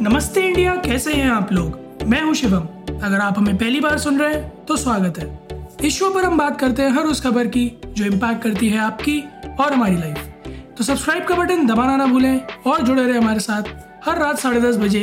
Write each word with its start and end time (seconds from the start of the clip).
नमस्ते 0.00 0.40
इंडिया, 0.40 0.74
कैसे 0.76 1.12
हैं 1.12 1.28
आप 1.30 1.52
लोग? 1.52 2.02
मैं 2.08 2.20
हूँ 2.22 2.34
शिवम। 2.34 2.96
अगर 2.96 3.20
आप 3.20 3.38
हमें 3.38 3.56
पहली 3.58 3.80
बार 3.80 3.96
सुन 3.98 4.18
रहे 4.18 4.34
हैं 4.34 4.64
तो 4.64 4.76
स्वागत 4.76 5.18
है। 5.18 5.86
इस 5.86 5.98
शो 5.98 6.10
पर 6.10 6.24
हम 6.24 6.36
बात 6.38 6.58
करते 6.60 6.82
हैं 6.82 6.90
हर 6.90 7.04
उस 7.04 7.20
खबर 7.20 7.46
की, 7.46 7.70
जो 7.86 8.04
इम्पैक्ट 8.04 8.42
करती 8.42 8.68
है 8.68 8.78
आपकी 8.78 9.18
और 9.60 9.72
हमारी 9.72 9.96
लाइफ 9.96 10.76
तो 10.78 10.84
सब्सक्राइब 10.84 11.24
का 11.24 11.36
बटन 11.36 11.66
दबाना 11.66 11.96
ना 11.96 12.06
भूलें 12.06 12.40
और 12.66 12.82
जुड़े 12.82 13.02
रहे 13.02 13.16
हमारे 13.18 13.40
साथ 13.40 13.62
हर 14.04 14.18
रात 14.18 14.38
साढ़े 14.38 14.60
दस 14.60 14.76
बजे 14.76 15.02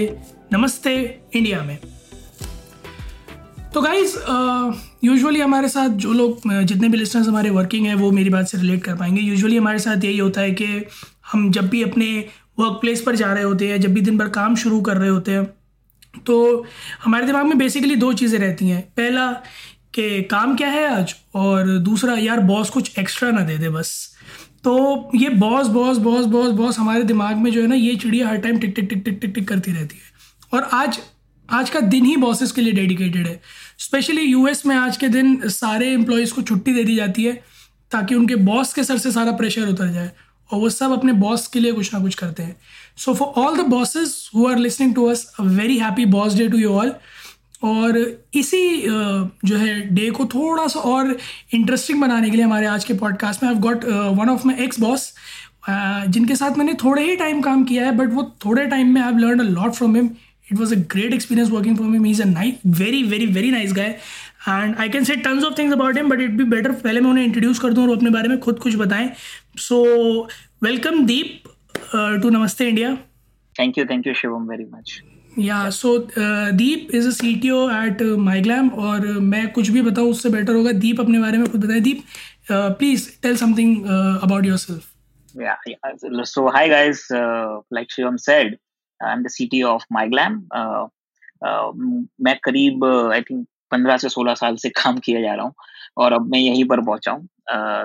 नमस्ते 0.54 0.96
इंडिया 1.34 1.62
में। 1.64 1.78
तो 3.74 3.82
गाइज़ 3.82 4.16
यूजुअली 5.04 5.42
हमारे 5.42 5.70
साथ 5.70 5.90
जो 5.90 6.14
लोग, 6.14 6.40
जितने 6.54 6.90
भी 6.90 6.98
लिस्टर्स 6.98 7.28
हमारे 7.28 7.50
वर्किंग 7.50 7.88
हैं, 7.88 7.96
वो 7.96 8.12
मेरी 8.12 8.30
बात 8.30 8.48
से 8.48 8.58
रिलेट 8.58 8.84
कर 8.84 8.96
पाएँगे। 8.96 9.22
यूजुअली 9.22 9.58
हमारे 9.58 9.80
साथ 9.80 10.04
यही 10.04 10.18
होता 10.18 10.42
है 10.42 10.52
कि 10.52 10.86
हम 11.32 11.50
जब 11.52 11.70
भी 11.70 11.84
अपने 11.84 12.08
वर्क 12.58 12.80
प्लेस 12.82 13.02
पर 13.02 13.16
जा 13.16 13.34
रहे 13.34 13.44
होते 13.44 13.68
हैं, 13.68 13.80
जब 13.82 13.94
भी 13.94 14.02
दिन 14.02 14.18
भर 14.18 14.30
काम 14.32 14.56
शुरू 14.56 14.82
कर 14.82 14.98
रहे 14.98 15.10
होते 15.10 15.32
हैं 15.32 15.46
तो 16.26 16.66
हमारे 17.04 17.26
दिमाग 17.26 17.46
में 17.46 17.58
बेसिकली 17.58 17.96
दो 17.96 18.12
चीज़ें 18.14 18.40
रहती 18.40 18.70
हैं। 18.70 18.82
पहला, 18.98 19.32
कि 19.94 20.22
काम 20.24 20.56
क्या 20.56 20.68
है 20.68 20.88
आज? 20.90 21.16
और 21.36 21.68
दूसरा, 21.80 22.14
यार 22.16 22.40
बॉस 22.42 22.70
कुछ 22.70 22.98
एक्स्ट्रा 23.00 23.30
ना 23.32 23.42
दे 23.42 23.58
दे 23.58 23.70
बस। 23.70 23.92
तो 24.64 25.12
ये 25.16 25.30
boss 25.32 25.68
boss 25.68 25.98
boss 25.98 26.26
boss 26.26 26.52
boss 26.52 26.80
हमारे 26.80 27.04
दिमाग 27.04 27.38
में 27.38 27.52
जो 27.52 27.62
है 27.62 27.68
ना, 27.68 27.76
ये 27.76 27.96
चिड़िया 27.96 28.28
हर 28.28 28.38
टाइम 28.38 28.60
टिक 28.60 28.74
टिक 28.76 28.90
टिक 28.90 29.04
टिक 29.06 29.20
टिक 29.22 29.34
टिक 29.36 29.48
करती 29.48 29.72
रहती 29.72 29.96
है। 29.96 30.14
और 30.54 30.70
आज 30.74 31.00
आज 31.50 31.70
का 31.70 31.80
दिन 31.82 32.06
ही 32.06 32.16
बॉसेस 32.18 32.52
के 32.52 32.62
लिए 32.62 32.74
डेडिकेटेड 32.74 33.28
है। 33.28 33.40
स्पेशली 33.78 34.22
यूएस 34.22 34.66
में 34.66 34.76
आज 34.76 34.98
के 34.98 35.08
दिन 35.08 35.50
सारे 35.50 35.92
एम्प्लॉयज़ 35.94 36.34
को 36.34 36.42
छुट्टी 36.42 36.74
दे 36.74 36.84
दी 36.84 36.96
जाती 36.96 37.24
है, 37.24 37.34
ताकि 37.92 38.16
उनके 38.16 38.36
बॉस 38.36 38.74
के 38.74 38.84
सर 38.84 38.98
से 38.98 39.12
सारा 39.12 39.32
प्रेशर 39.34 39.68
उतर 39.68 39.88
जाए। 39.88 40.12
और 40.52 40.60
वो 40.60 40.70
सब 40.70 40.92
अपने 40.92 41.14
बॉस 41.14 41.48
के 41.48 41.60
लिए 41.60 41.72
कुछ 41.72 41.94
ना 41.94 42.00
कुछ 42.00 42.16
करते 42.16 42.44
हैं। 42.44 42.56
So 42.98 43.14
for 43.14 43.44
all 43.44 43.58
the 43.58 43.66
bosses 43.70 44.30
who 44.36 44.48
are 44.48 44.58
listening 44.58 44.96
to 44.96 45.06
us 45.06 45.26
a 45.40 45.44
very 45.44 45.78
happy 45.78 46.06
boss 46.06 46.34
day 46.34 46.48
to 46.48 46.58
you 46.58 46.70
all 46.70 46.94
और 47.64 47.98
इसी 48.34 48.82
जो 48.88 49.58
है 49.58 49.80
डे 49.96 50.10
को 50.12 50.26
थोड़ा 50.26 50.68
सा 50.68 50.80
और 50.80 51.18
इंटरेस्टिंग 51.54 52.02
बनाने 52.02 52.30
के 52.30 52.36
लिए 52.36 52.46
हमारे 52.46 52.66
आज 52.68 52.86
के 52.86 52.94
पॉडकास्ट 52.94 53.44
में 53.44 53.50
I 53.50 53.56
got 53.60 53.86
one 54.20 54.30
of 54.30 54.48
my 54.48 54.64
ex 54.64 54.80
boss 54.80 55.14
जिनके 55.70 56.36
साथ 56.36 56.58
मैंने 56.58 56.74
थोड़े 56.74 57.04
ही 57.04 57.16
टाइम 57.16 57.42
काम 57.42 57.64
किया 57.64 57.86
है 57.86 57.92
बट 57.92 58.14
वो 58.14 58.24
थोड़े 58.46 58.66
टाइम 58.66 58.94
में 58.94 59.02
I 59.02 59.14
learn 59.14 59.40
a 59.40 59.44
lot 59.44 59.74
from 59.74 59.96
him 59.96 60.10
it 60.52 60.60
was 60.60 60.74
a 60.76 60.78
great 60.92 61.14
experience 61.14 61.50
working 61.52 61.78
from 61.78 61.94
him 61.94 62.06
is 62.06 62.22
a 62.22 62.26
nice 62.26 62.56
very 62.80 63.02
very 63.04 63.26
very 63.26 63.52
nice 63.52 63.74
guy 63.74 63.98
and 64.50 64.76
I 64.76 64.90
can 64.90 65.04
say 65.04 65.16
tons 65.16 65.44
of 65.44 65.58
things 65.58 65.74
about 65.74 65.98
him 65.98 66.10
but 66.10 66.22
it 66.22 66.32
be 66.32 66.44
better 66.44 66.72
पहले 66.72 67.02
मैं 67.02 67.10
उन्हें 67.10 67.26
introduce 67.26 67.60
कर 67.60 67.74
दूँ 67.74 67.88
और 67.88 67.96
अपने 67.98 68.10
बारे 68.10 68.30
में 68.30 68.40
खुद 68.40 68.60
कुछ 68.60 68.76
बताएँ। 68.76 69.10
So 69.60 69.82
welcome 70.64 71.06
Deep 71.06 71.50
to 72.22 72.30
Namaste 72.30 72.68
India 72.70 72.96
thank 73.56 73.78
you 73.78 73.86
thank 73.86 74.08
you 74.08 74.14
Shivam 74.14 74.50
very 74.50 74.66
much 74.66 75.02
yeah 75.40 75.70
so 75.70 75.98
Deep 76.18 76.96
is 76.96 77.08
a 77.08 77.12
C 77.12 77.36
T 77.42 77.50
O 77.50 77.70
at 77.84 78.02
MyGlamm 78.26 78.70
और 78.90 79.08
मैं 79.32 79.48
कुछ 79.54 79.70
भी 79.70 79.82
बताऊँ 79.82 80.10
उससे 80.10 80.30
बेटर 80.30 80.56
होगा 80.56 80.72
दीप 80.84 81.00
अपने 81.02 81.20
बारे 81.20 81.38
में 81.38 81.48
खुद 81.52 81.66
बताएँ 81.66 81.82
Deep 81.82 82.04
please 82.52 83.10
tell 83.22 83.38
something 83.38 83.86
about 83.86 84.46
yourself 84.58 84.94
Yeah, 85.36 85.56
yeah. 85.66 86.24
So, 86.24 86.48
hi 86.48 86.70
guys. 86.70 87.12
Uh, 87.12 87.60
like 87.70 87.90
Shivam 87.90 88.18
said, 88.18 88.58
I'm 89.00 89.24
the 89.24 89.30
CTO 89.30 89.76
of 89.76 89.82
MyGlam. 89.94 90.38
Uh, 90.50 90.88
uh, 91.42 91.72
मैं 92.22 92.38
करीब 92.44 92.86
आई 93.14 93.22
थिंक 93.22 93.46
पंद्रह 93.72 93.98
से 93.98 94.10
सोलह 94.10 94.34
साल 94.34 94.56
से 94.56 94.70
काम 94.70 94.98
किया 94.98 95.22
जा 95.22 95.34
रहा 95.34 95.46
हूँ 95.46 95.54
और 95.98 96.14
अब 96.14 96.32
मैं 96.32 96.40
यहीं 96.40 96.66
पर 96.66 96.82
पहुँचा 96.82 97.12
हूँ। 97.12 97.30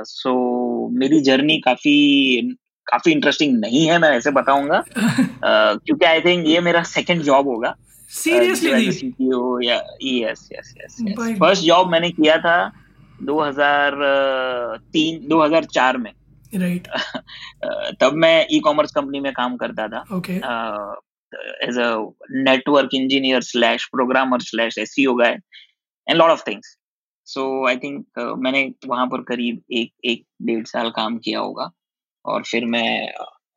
सो 0.05 0.89
uh, 0.89 0.98
मेरी 0.98 1.20
जर्नी 1.20 1.58
काफ़ी 1.58 2.56
काफ़ी 2.86 3.12
इंटरेस्टिंग 3.12 3.58
नहीं 3.58 3.86
है 3.86 3.98
मैं 3.98 4.11
ऐसे 4.11 4.30
बताऊँगा। 4.30 4.84
क्योंकि 5.47 6.05
आई 6.05 6.20
थिंक 6.20 6.47
ये 6.47 6.61
मेरा 6.61 6.83
सेकंड 6.83 7.22
जॉब 7.22 7.48
होगा। 7.48 7.77
सीरियसली 8.08 8.92
सीटीओ 8.92 9.61
या 9.61 9.83
yes 10.03 10.48
yes 10.53 10.75
yes 10.78 10.97
first 11.38 11.64
job 11.64 11.88
मैंने 11.88 12.11
किया 12.11 12.38
था 12.38 12.72
2003 13.22 15.28
2004 15.28 15.97
में। 15.97 16.12
राइट 16.56 16.87
तब 18.00 18.12
मैं 18.15 18.47
ई 18.53 18.60
कॉमर्स 18.60 18.92
कंपनी 18.92 19.21
में 19.21 19.32
काम 19.32 19.56
करता 19.56 19.88
था। 19.88 20.16
Okay 20.16 20.32
as 21.69 21.78
a 21.78 22.10
network 22.31 22.91
engineer 22.94 23.41
slash 23.41 23.84
programmer 23.84 24.41
slash 24.41 24.78
SEO 24.78 25.15
guy 25.15 25.38
and 26.09 26.19
lot 26.19 26.31
of 26.31 26.42
things 26.48 26.77
so 27.30 27.66
I 27.68 27.76
think 27.76 28.18
मैंने 28.38 28.62
वहाँ 28.86 29.06
पर 29.06 29.22
करीब 29.22 29.62
एक 29.72 29.92
एक 30.04 30.24
डेढ़ 30.42 30.64
साल 30.64 30.91
काम 30.91 31.18
किया 31.18 31.41
होगा 31.41 31.70
और 32.24 32.42
फिर 32.42 32.64
मैं 32.64 33.08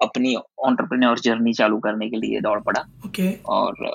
अपनी 0.04 0.36
ऑन्टरप्रेन्योर 0.66 1.20
जर्नी 1.20 1.54
चालू 1.54 1.80
करने 1.80 2.10
के 2.10 2.18
लिए 2.18 2.42
दौड़ 2.42 2.60
पड़ा। 2.60 2.82
ओके 3.06 3.32
और 3.46 3.86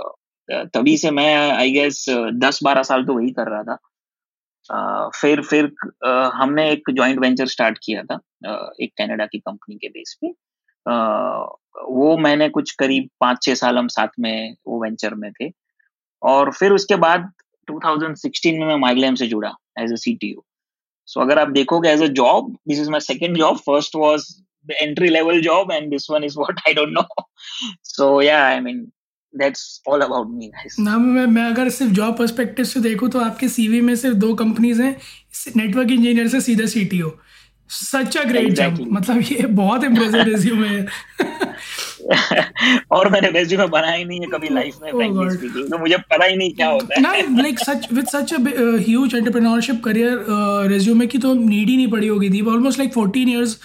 तभी 0.48 0.96
से 0.96 1.10
मैं 1.10 1.34
आई 1.50 1.72
गेस 1.72 2.04
दस 2.34 2.60
बारह 2.64 2.82
साल 2.82 3.04
तो 3.04 3.14
वही 3.14 3.30
कर 3.30 3.50
रहा 3.50 3.62
था। 3.62 3.78
Uh, 4.70 5.10
फिर 5.20 5.40
फिर 5.42 5.66
uh, 6.06 6.30
हमने 6.34 6.70
एक 6.70 6.90
जॉइंट 6.90 7.18
वेंचर 7.18 7.46
स्टार्ट 7.46 7.78
किया 7.82 8.02
था 8.02 8.16
uh, 8.48 8.68
एक 8.80 8.92
कनाडा 8.98 9.26
की 9.26 9.38
कंपनी 9.38 9.76
के 9.76 9.88
बेस 9.88 10.16
पे। 10.20 10.28
वो 11.92 12.16
मैंने 12.18 12.48
कुछ 12.48 12.72
करीब 12.72 13.08
पाँच 13.20 13.42
छह 13.42 13.54
साल 13.54 13.78
हम 13.78 13.88
साथ 13.88 14.08
में 14.20 14.54
वो 14.66 14.82
वेंचर 14.82 15.14
में 15.14 15.30
थे। 15.32 15.50
और 16.22 16.52
फिर 16.52 16.72
उसके 16.72 16.96
बाद 16.96 17.30
2016 17.68 18.58
में 18.58 18.66
मैं 18.66 18.76
माइग्लैम 18.76 19.14
से 19.14 19.26
जुड़ा। 19.26 19.52
एज 19.82 19.92
अ 19.92 19.96
सीटीओ 19.96 20.44
सो 21.08 21.20
अगर 21.20 21.38
आप 21.38 21.48
देखोगे 21.48 21.90
as 21.90 22.02
a 22.02 22.06
job 22.20 22.52
this 22.68 22.80
is 22.80 22.90
my 22.90 23.00
second 23.00 23.36
job 23.36 23.56
first 23.56 23.96
was 23.96 24.26
the 24.66 24.70
entry 24.82 25.08
level 25.08 25.40
job 25.40 25.72
and 25.72 25.90
this 25.90 26.10
one 26.10 26.24
is 26.24 26.38
what 26.38 26.60
I 26.66 26.74
don't 26.74 26.92
know 26.92 27.06
so 27.84 28.22
yeah 28.22 28.44
I 28.46 28.60
mean 28.60 28.86
that's 29.34 29.82
all 29.88 30.00
about 30.00 30.28
me 30.30 30.46
guys 30.46 30.76
ना 30.80 30.98
मैं 30.98 31.26
मैं 31.26 31.42
अगर 31.42 31.68
सिर्फ़ 31.68 31.92
job 31.92 32.16
perspective 32.18 32.64
से 32.64 32.80
देखूँ 32.80 33.08
तो 33.10 33.20
आपके 33.20 33.48
CV 33.48 33.80
में 33.80 33.94
सिर्फ़ 33.96 34.16
दो 34.16 34.34
कंपनीज़ 34.34 34.82
हैं 34.82 34.96
नेटवर्क 35.56 35.90
इंजीनियर 35.90 36.28
से 36.28 36.40
सीधा 36.40 36.66
CTO 36.66 37.10
such 37.70 38.16
a 38.16 38.24
great 38.24 38.52
job 38.52 38.80
मतलब 38.92 39.22
ये 39.22 39.46
बहुत 39.46 39.84
इम्प्रेसिव 39.84 40.22
रिज्यूमे 40.22 40.68
है। 40.68 40.86
और 42.92 43.08
मैंने 43.10 43.30
रेज्यूमे 43.30 43.66
बनाया 43.68 43.94
ही 43.94 44.04
नहीं 44.04 44.20
है 44.20 44.26
कभी 44.32 44.48
लाइफ 44.48 44.76
में 44.82 44.90
फ्रैंकली 44.92 45.30
स्पीकिंग 45.30 45.70
तो 45.70 45.78
मुझे 45.78 45.96
पता 45.96 46.24
ही 46.24 46.36
नहीं 46.36 46.52
क्या 46.52 46.68
होता 46.68 46.94
है। 46.94 47.00
ना 47.02 47.12
like 47.42 47.58
such 47.60 47.88
with 47.92 48.06
such 48.08 48.32
a 48.34 48.38
huge 48.86 49.14
entrepreneurship 49.14 49.82
career 49.84 50.24
resume 50.70 51.06
की 51.06 51.18
तो 51.18 51.34
नीड 51.34 51.68
ही 51.68 51.76
नहीं 51.76 51.88
पड़ी 51.90 52.08
होगी 52.08 52.30
थी। 52.30 52.40
Almost 52.46 52.78
like 52.78 52.92
14 52.94 53.28
years 53.28 53.58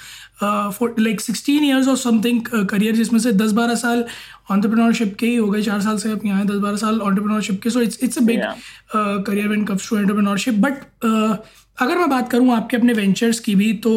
like 0.43 1.21
sixteen 1.21 1.63
years 1.63 1.87
और 1.87 1.97
समथिंग 1.97 2.41
करियर 2.69 2.95
जिसमें 2.95 3.19
से 3.19 3.31
दस 3.33 3.51
बारह 3.51 3.75
साल 3.75 4.05
ऑन्टरप्रेन्योरशिप 4.51 5.15
के 5.19 5.25
ही 5.25 5.35
हो 5.35 5.49
गए। 5.49 5.61
चार 5.61 5.81
साल 5.81 5.97
से 5.97 6.11
आप 6.11 6.25
यहाँ 6.25 6.37
हैं 6.37 6.47
दस 6.47 6.59
बारह 6.61 6.77
साल 6.77 6.99
ऑन्टरप्रेन्योरशिप 7.01 7.61
के। 7.63 7.69
So 7.69 7.81
it's 7.81 7.99
it's 8.03 8.17
a 8.17 8.21
big 8.21 8.41
career 8.95 9.47
when 9.47 9.63
comes 9.65 9.89
to 9.89 9.97
entrepreneurship 9.97 10.55
but 10.65 10.73
अगर 11.77 11.97
मैं 11.97 12.09
बात 12.09 12.29
करूँ 12.31 12.51
आपके 12.55 12.77
अपने 12.77 12.93
वेंचर्स 12.93 13.39
की 13.39 13.55
भी 13.55 13.71
तो 13.83 13.91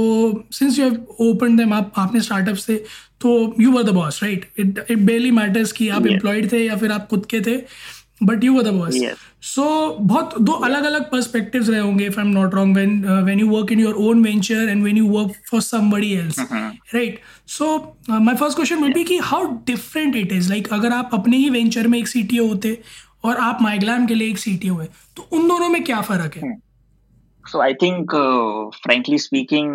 since 0.52 0.78
you 0.78 0.84
have 0.84 1.16
open 1.20 1.56
them 1.56 1.72
आप 1.72 1.92
आपने 1.96 2.20
स्टार्टअप 2.20 2.56
से 2.56 2.84
तो 3.20 3.34
you 3.60 3.72
were 3.72 3.82
the 3.82 3.90
boss 3.90 4.22
right 4.22 4.48
it 4.58 4.84
it 4.90 4.98
really 4.98 5.30
matters 5.30 5.72
कि 5.72 5.88
आप 5.88 6.06
एम्प्लॉयड 6.06 6.50
थे 6.52 6.64
या 6.64 6.76
फिर 6.76 6.92
आप 6.92 7.06
खुद 7.08 7.26
के 7.26 7.40
थे 7.40 7.56
but 8.22 8.44
you 8.44 8.52
were 8.54 8.62
the 8.62 8.68
boss 8.68 8.94
so 9.44 9.64
बहुत 10.00 10.34
दो 10.40 10.52
अलग 10.64 10.84
अलग 10.84 11.10
पर्सपेक्टिव्स 11.10 11.68
रहे 11.68 11.80
होंगे 11.80 12.06
if 12.06 12.18
I 12.20 12.26
am 12.26 12.32
not 12.32 12.54
wrong 12.54 12.76
when 12.76 13.04
when 13.04 13.40
you 13.40 13.48
work 13.48 13.72
in 13.72 13.80
your 13.80 13.94
own 14.04 14.22
venture 14.24 14.68
and 14.68 14.82
when 14.82 14.96
you 14.96 15.06
work 15.08 15.32
for 15.50 15.60
somebody 15.62 16.12
else 16.12 16.40
right 16.94 17.20
so 17.48 17.76
my 18.10 18.34
first 18.34 18.56
question 18.56 18.76
would 18.76 18.94
be 18.94 19.04
कि 19.04 19.18
how 19.22 19.52
different 19.66 20.16
it 20.16 20.32
is 20.32 20.48
like 20.48 20.68
अगर 20.72 20.92
आप 20.92 21.10
अपने 21.12 21.36
ही 21.36 21.50
venture 21.50 21.86
में 21.86 21.98
एक 21.98 22.08
CTO 22.08 22.46
होते 22.48 22.78
और 23.24 23.36
आप 23.36 23.62
माइग्लाम 23.62 24.06
के 24.06 24.14
लिए 24.14 24.30
एक 24.30 24.38
सीटीओ 24.38 24.76
है 24.76 24.88
तो 25.16 25.28
उन 25.32 25.48
दोनों 25.48 25.68
में 25.68 25.82
क्या 25.84 26.00
फ़र्क 26.00 26.36
है? 26.36 26.65
So 27.52 27.60
I 27.62 27.74
think 27.82 28.12
frankly 28.82 29.18
speaking 29.18 29.74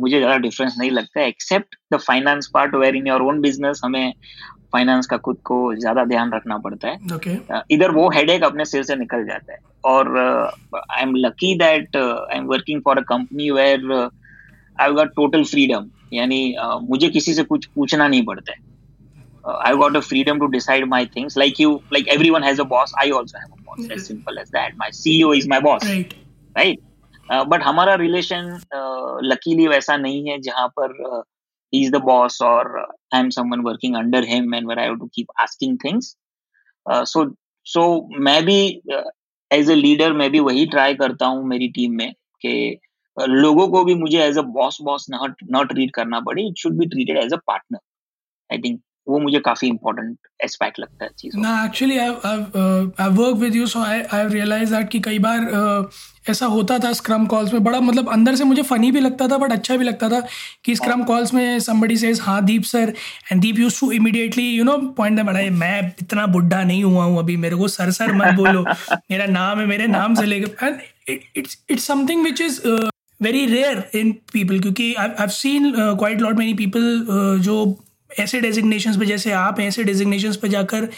मुझे 0.00 0.18
ज़्यादा 0.18 0.36
डिफरेंस 0.36 0.74
नहीं 0.78 0.90
लगता 0.90 1.20
है 1.20 1.28
except 1.28 1.76
the 1.94 1.98
finance 2.06 2.50
part 2.54 2.74
where 2.74 2.96
in 2.96 3.06
your 3.06 3.22
own 3.22 3.40
business 3.40 3.80
हमें 3.84 4.12
फाइनेंस 4.72 5.06
का 5.06 5.16
खुद 5.16 5.36
को 5.44 5.58
ज़्यादा 5.74 6.04
ध्यान 6.04 6.32
रखना 6.32 6.56
पड़ता 6.64 6.88
है। 6.88 6.96
Okay. 7.16 7.36
uh, 7.50 7.60
इधर 7.70 7.90
वो 7.90 8.08
हेडेक 8.14 8.42
अपने 8.44 8.64
सिर 8.64 8.82
से 8.82 8.96
निकल 8.96 9.24
जाता 9.26 9.52
है। 9.52 9.58
और 9.84 10.16
I 10.74 11.02
am 11.02 11.14
lucky 11.16 11.54
that 11.58 11.96
I 11.96 12.38
am 12.38 12.46
working 12.46 12.80
for 12.84 12.98
a 12.98 13.02
company 13.08 13.50
where 13.50 13.92
I 14.80 14.92
got 14.92 15.14
total 15.16 15.44
freedom 15.44 15.88
यानी 16.12 16.40
uh, 16.64 16.80
मुझे 16.90 17.08
किसी 17.08 17.34
से 17.34 17.42
कुछ 17.44 17.66
पूछना 17.66 18.08
नहीं 18.08 18.24
पड़ता 18.24 18.52
है। 18.52 18.66
I 19.66 19.74
got 19.76 19.96
a 19.96 20.00
freedom 20.00 20.38
to 20.38 20.46
decide 20.52 20.84
my 20.88 21.06
things 21.16 21.38
like 21.38 21.60
you 21.60 21.74
like 21.92 22.08
every 22.14 22.30
one 22.30 22.44
has 22.44 22.60
a 22.60 22.64
boss 22.74 22.92
I 22.98 23.10
also 23.10 23.38
have 23.38 23.48
a 23.52 23.62
boss 23.66 23.90
as 23.92 24.06
simple 24.06 24.38
as 24.38 24.48
that 24.48 24.74
my 24.78 24.92
CEO 24.94 25.32
is 25.34 25.48
my 25.50 25.60
boss 25.60 25.84
right 25.86 26.78
but 27.30 27.62
हमारा 27.62 27.94
relation 27.94 28.46
luckily 29.24 29.64
uh, 29.64 29.70
वैसा 29.70 29.96
नहीं 29.96 30.28
है 30.30 30.38
जहाँ 30.40 30.68
पर 30.78 30.94
uh, 31.06 31.22
he's 31.72 31.90
the 31.90 32.00
boss 32.00 32.40
or 32.40 32.86
I'm 33.12 33.30
someone 33.30 33.62
working 33.62 33.94
under 33.94 34.24
him 34.24 34.52
and 34.54 34.66
where 34.66 34.78
I 34.78 34.84
have 34.84 35.00
to 35.00 35.10
keep 35.14 35.28
asking 35.38 35.78
things. 35.78 36.16
Uh, 36.86 37.04
so 37.04 37.34
so 37.66 37.84
मैं 38.18 38.42
भी 38.44 38.60
as 39.50 39.70
a 39.70 39.74
leader 39.74 40.12
मैं 40.12 40.30
भी 40.30 40.40
वही 40.40 40.66
ट्राई 40.66 40.94
करता 40.94 41.26
हूँ 41.26 41.44
मेरी 41.48 41.68
टीम 41.68 41.92
में 41.96 42.12
कि 42.40 42.78
लोगों 43.16 43.66
को 43.68 43.84
भी 43.84 43.94
मुझे 43.94 44.22
as 44.24 44.38
a 44.38 44.42
boss 44.56 44.78
boss 44.82 45.06
not 45.10 45.42
not 45.50 45.72
treat 45.72 45.94
करना 45.94 46.20
पड़े 46.20 46.42
it 46.48 46.58
should 46.58 46.78
be 46.78 46.86
treated 46.86 47.16
as 47.16 47.32
a 47.32 47.36
partner 47.46 47.78
I 48.50 48.58
think 48.58 48.80
वो 49.08 49.18
मुझे 49.18 49.38
काफ़ी 49.40 49.68
इंपॉर्टेंट 49.68 50.16
एस्पेक्ट 50.44 50.78
लगता 50.80 51.04
है 51.04 51.10
चीज़ 51.18 51.36
ना 51.38 51.64
actually 51.64 51.98
I 51.98 52.08
I 52.08 53.08
work 53.10 53.36
with 53.36 53.56
you 53.56 53.66
so 53.66 53.80
I 53.80 54.02
I 54.12 54.28
realize 54.28 54.74
that 54.74 54.88
कि 54.88 55.00
कई 55.00 55.18
बार 55.18 55.38
uh, 55.38 56.30
ऐसा 56.30 56.46
होता 56.46 56.78
था 56.78 56.92
स्क्रम 56.92 57.26
कॉल्स 57.26 57.52
में 57.52 57.62
बड़ा 57.64 57.80
मतलब 57.80 58.08
अंदर 58.08 58.34
से 58.34 58.44
मुझे 58.44 58.62
फनी 58.62 58.90
भी 58.92 59.00
लगता 59.00 59.28
था 59.28 59.38
बट 59.38 59.52
अच्छा 59.52 59.76
भी 59.76 59.84
लगता 59.84 60.08
था 60.08 60.20
कि 60.64 60.74
स्क्रम 60.76 61.04
कॉल्स 61.04 61.32
में 61.34 61.58
समबडी 61.60 61.96
सेज 61.96 62.20
हाँ 62.20 62.44
Deep 62.44 62.62
sir 62.64 62.92
and 63.32 63.40
Deep 63.42 63.58
used 63.58 63.80
to 63.80 63.90
immediately 63.92 64.48
you 64.48 64.64
know 64.64 64.76
point 64.96 65.20
बड़ा 65.22 65.48
मैं 65.56 65.80
इतना 66.00 66.26
बुढ़ा 66.26 66.62
नहीं 66.62 66.84
हुआ 66.84 67.04
हूँ 67.04 67.18
अभी 67.18 67.36
मेरे 67.36 67.56
को 67.56 67.68
सर 67.68 67.90
सर 67.92 68.12
मत 68.12 68.34
बोलो 68.34 68.62
मेरा 69.10 69.26
नाम 69.30 69.60
है 69.60 69.66
मेरे 69.66 69.86
नाम 69.86 70.14
से 70.14 70.26
लेकर 70.26 70.66
and 70.66 71.18
it's 71.36 71.58
it's 71.70 71.86
something 71.86 72.24
which 72.24 72.40
is 72.40 72.60
very 73.20 73.44
rare 73.46 73.84
in 73.94 74.12
people 74.32 74.60
क्योंकि 74.60 74.94
I 74.94 75.28
seen 75.32 75.72
quite 75.76 76.20
lot 76.20 76.36
many 76.36 76.54
people 76.54 77.06
जो 77.42 77.64
ऐसे 78.10 78.40
डेजिग्नेशन 78.40 78.98
पे 78.98 79.06
जैसे 79.06 79.32
आप 79.32 79.60
ऐसे 79.60 79.84
डेजिग्नेशन 79.84 80.32
पे 80.42 80.48
जाकर 80.48 80.88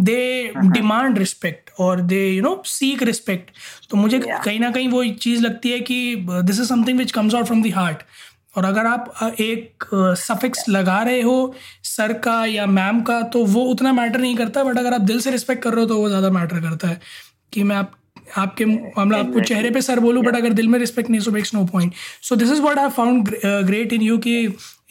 दे 0.00 0.52
डिमांड 0.56 1.18
रिस्पेक्ट 1.18 1.70
और 1.80 2.00
they 2.02 2.28
you 2.28 2.42
know 2.42 2.62
seek 2.66 3.02
respect 3.02 3.50
तो 3.90 3.96
मुझे 3.96 4.18
yeah. 4.18 4.44
कहीं 4.44 4.60
ना 4.60 4.70
कहीं 4.70 4.88
वो 4.88 5.04
चीज़ 5.20 5.42
लगती 5.42 5.70
है 5.70 5.80
कि 5.80 6.16
this 6.20 6.60
is 6.60 6.68
something 6.68 6.98
which 6.98 7.12
comes 7.12 7.34
out 7.34 7.46
from 7.46 7.62
the 7.62 7.70
heart 7.70 8.02
और 8.56 8.64
अगर 8.64 8.86
आप 8.86 9.12
uh, 9.22 9.40
एक 9.40 9.84
सफिक्स 10.18 10.62
uh, 10.62 10.68
लगा 10.68 11.02
रहे 11.02 11.20
हो 11.22 11.54
सर 11.84 12.12
का 12.18 12.44
या 12.46 12.66
मैम 12.66 13.00
का 13.02 13.20
तो 13.32 13.44
वो 13.46 13.64
उतना 13.64 13.92
मैटर 13.92 14.20
नहीं 14.20 14.36
करता 14.36 14.64
बट 14.64 14.78
अगर 14.78 14.94
आप 14.94 15.00
दिल 15.02 15.20
से 15.20 15.30
रिस्पेक्ट 15.30 15.62
कर 15.62 15.74
रहे 15.74 15.80
हो 15.80 15.86
तो 15.86 15.98
वो 15.98 16.08
ज़्यादा 16.08 16.30
मैटर 16.30 16.60
करता 16.60 16.88
है 16.88 17.00
कि 17.52 17.62
मैं 17.62 17.76
आप 17.76 17.92
आपके 18.38 18.64
मामला 18.64 19.18
आपको 19.18 19.40
चेहरे 19.40 19.70
पे 19.70 19.80
सर 19.82 20.00
बोलूँ 20.00 20.22
बट 20.24 20.36
अगर 20.36 20.52
दिल 20.52 20.68
में 20.68 20.78
रिस्पेक्ट 20.78 21.10
नहीं 21.10 21.20
so 21.20 21.30
makes 21.30 21.54
no 21.54 21.64
point 21.64 21.92
so 22.22 22.36
this 22.36 22.50
is 22.50 22.60
what 22.60 22.78
I 22.78 22.88
found 22.88 23.28
great 23.44 23.92
in 23.92 24.02
you 24.02 24.18
कि 24.18 24.34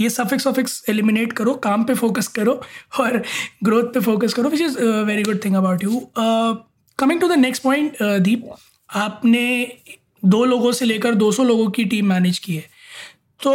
ये 0.02 0.10
सफिक्स 0.10 0.48
वफिक्स 0.48 0.84
एलिमिनेट 0.90 1.34
करो 1.34 1.54
काम 1.64 1.84
पे 1.84 1.94
फोकस 1.94 2.28
करो 2.28 2.62
और 3.00 3.22
ग्रोथ 3.64 3.84
पे 3.84 4.00
फोकस 4.00 4.34
करो 4.34 4.50
which 4.50 4.62
is 4.62 4.80
very 4.80 5.24
good 5.24 5.46
thing 5.46 5.56
about 5.56 5.84
you 5.84 6.02
coming 7.00 7.22
to 7.22 7.28
the 7.28 7.32
next 7.32 7.64
point 7.64 8.04
Deep 8.04 8.50
आपने 8.90 9.46
दो 10.26 10.44
लोगों 10.46 10.72
से 10.72 10.86
लेकर 10.86 11.16
200 11.16 11.44
लोगों 11.46 11.70
की 11.70 11.84
टीम 11.86 12.06
मैनेज 12.06 12.40
की 12.40 12.56
है। 12.56 12.64
तो 13.44 13.52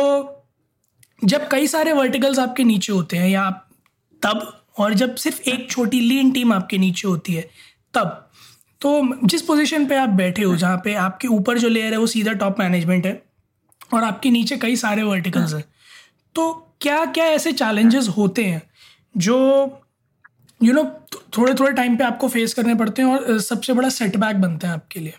जब 1.25 1.49
कई 1.49 1.67
सारे 1.67 1.93
वर्टिकल्स 1.93 2.39
आपके 2.39 2.65
नीचे 2.65 2.93
होते 2.93 3.17
हैं 3.17 3.29
या 3.29 3.51
तब 4.23 4.65
और 4.79 4.95
जब 4.95 5.15
सिर्फ़ 5.15 5.41
एक 5.51 5.71
छोटी 5.71 6.01
लीन 6.01 6.31
टीम 6.31 6.53
आपके 6.53 6.79
नीचे 6.79 7.09
होती 7.09 7.33
है 7.33 7.49
तब 7.95 8.31
तो 8.81 9.19
जिस 9.25 9.43
पोजीशन 9.43 9.87
पे 9.87 9.97
आप 9.97 10.09
बैठे 10.09 10.43
हो 10.43 10.57
जहाँ 10.57 10.81
पे 10.85 10.95
आपके 10.95 11.29
ऊपर 11.29 11.59
जो 11.59 11.69
लेयर 11.69 11.93
है 11.93 11.99
वो 11.99 12.07
सीधा 12.07 12.33
टॉप 12.33 12.57
मैनेजमेंट 12.59 13.07
है 13.07 13.23
और 13.95 14.05
आपके 14.05 14.31
नीचे 14.31 14.57
कई 14.57 14.77
सारे 14.77 15.03
वर्टिकल्स 15.03 15.55
हैं। 15.55 15.65
तो 16.35 16.75
क्या 16.81 17.05
क्या 17.05 17.25
ऐसे 17.25 17.53
चैलेंजेस 17.53 18.09
होते 18.09 18.45
हैं 18.45 18.63
जो 19.17 19.37
यू 20.63 20.73
नो 20.73 20.85
थोड़े 21.39 21.55
थोड़े 21.55 21.73
टाइम 21.73 21.97
पे 21.97 22.05
आपको 22.05 22.29
फेस 22.29 22.55
करने 22.55 22.75
पड़ते 22.75 23.03
हैं 23.03 23.09
और 23.09 23.41
सबसे 23.41 23.73
बड़ा 23.73 23.89
सेटबैक 23.89 24.37
बनते 24.37 24.67
हैं 24.67 24.75
आपके 24.75 25.01
लिए? 25.01 25.15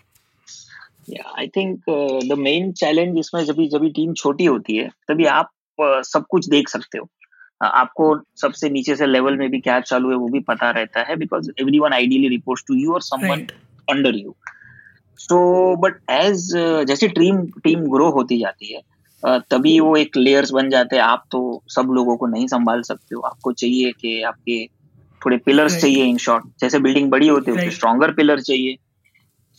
I 1.38 1.48
think 1.48 1.82
the 2.24 2.34
main 2.38 2.72
challenge 2.72 3.18
इसमें 3.18 3.44
जब 3.44 3.54
जब 3.54 3.86
टीम 3.86 4.14
छोटी 4.14 4.44
होती 4.44 4.76
है 4.76 4.88
तभी 4.88 5.24
आप 5.24 5.50
uh, 5.82 6.02
सब 6.02 6.24
कुछ 6.30 6.48
देख 6.48 6.68
सकते 6.68 6.98
हो। 6.98 7.08
आपको 7.62 8.16
सबसे 8.36 8.68
नीचे 8.70 8.96
से 8.96 9.06
लेवल 9.06 9.36
में 9.36 9.48
भी 9.50 9.60
क्या 9.60 9.78
चालू 9.80 10.10
है 10.10 10.16
वो 10.16 10.28
भी 10.28 10.40
पता 10.40 10.70
रहता 10.70 11.02
है 11.02 11.16
because 11.16 11.50
every 11.60 11.78
one 11.78 11.92
ideally 11.92 12.28
report 12.28 12.62
to 12.68 12.74
you 12.74 12.92
और 12.94 13.02
someone 13.02 13.46
under 13.88 14.16
you 14.16 14.34
so 15.18 15.76
but 15.76 16.00
as 16.10 16.50
जैसे 16.86 17.08
टीम 17.08 17.46
टीम 17.64 17.80
ग्रो 17.90 18.10
होती 18.10 18.38
जाती 18.38 18.72
है 18.72 18.80
तभी 19.22 19.78
वो 19.80 19.96
एक 19.96 20.16
लेयर्स 20.16 20.50
बन 20.50 20.70
जाते 20.70 20.96
हैं। 20.96 21.02
आप 21.02 21.24
तो 21.30 21.62
सब 21.68 21.90
लोगों 21.94 22.16
को 22.16 22.26
नहीं 22.26 22.46
संभाल 22.46 22.82
सकते 22.82 23.14
हो। 23.14 23.20
आपको 23.20 23.52
चाहिए 23.52 23.92
कि 23.92 24.22
आपके 24.22 24.64
थोड़े 25.20 25.36
पिलर्स 25.36 25.80
चाहिए 25.80 26.04
इन 26.04 26.16
शॉर्ट 26.16 26.44
जैसे 26.60 26.78
बिल्डिंग 26.78 27.10
बड़ी 27.10 27.28
होती 27.28 27.50
है 27.50 27.56
उसके 27.56 27.70
स्ट्रॉन्गर 27.70 28.12
पिलर 28.12 28.40
चाहिए। 28.40 28.76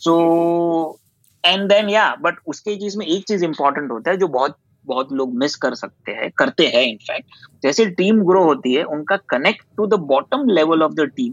So 0.00 0.98
and 1.44 1.68
then 1.68 1.88
yeah 1.88 2.14
but 2.20 2.38
उसके 2.46 2.76
चीज़ 2.76 2.98
में 2.98 3.06
एक 3.06 3.24
चीज़ 3.28 3.44
इंपॉर्टेंट 3.44 3.90
होता 3.90 4.10
है 4.10 4.16
जो 4.16 4.28
बहुत 4.28 4.56
बहुत 4.86 5.12
लोग 5.12 5.34
मिस 5.34 5.56
कर 5.56 5.74
सकते 5.74 6.12
हैं 6.12 6.30
करते 6.38 6.66
हैं 6.66 6.82
इनफैक्ट 6.82 7.26
जैसे 7.62 7.86
टीम 7.98 8.22
ग्रो 8.26 8.42
होती 8.44 8.74
है 8.74 8.84
उनका 8.94 9.16
connect 9.28 9.66
to 9.76 9.86
the 9.86 9.94
bottom 10.08 10.48
level 10.50 10.82
of 10.82 10.92
the 10.92 11.08
team 11.16 11.32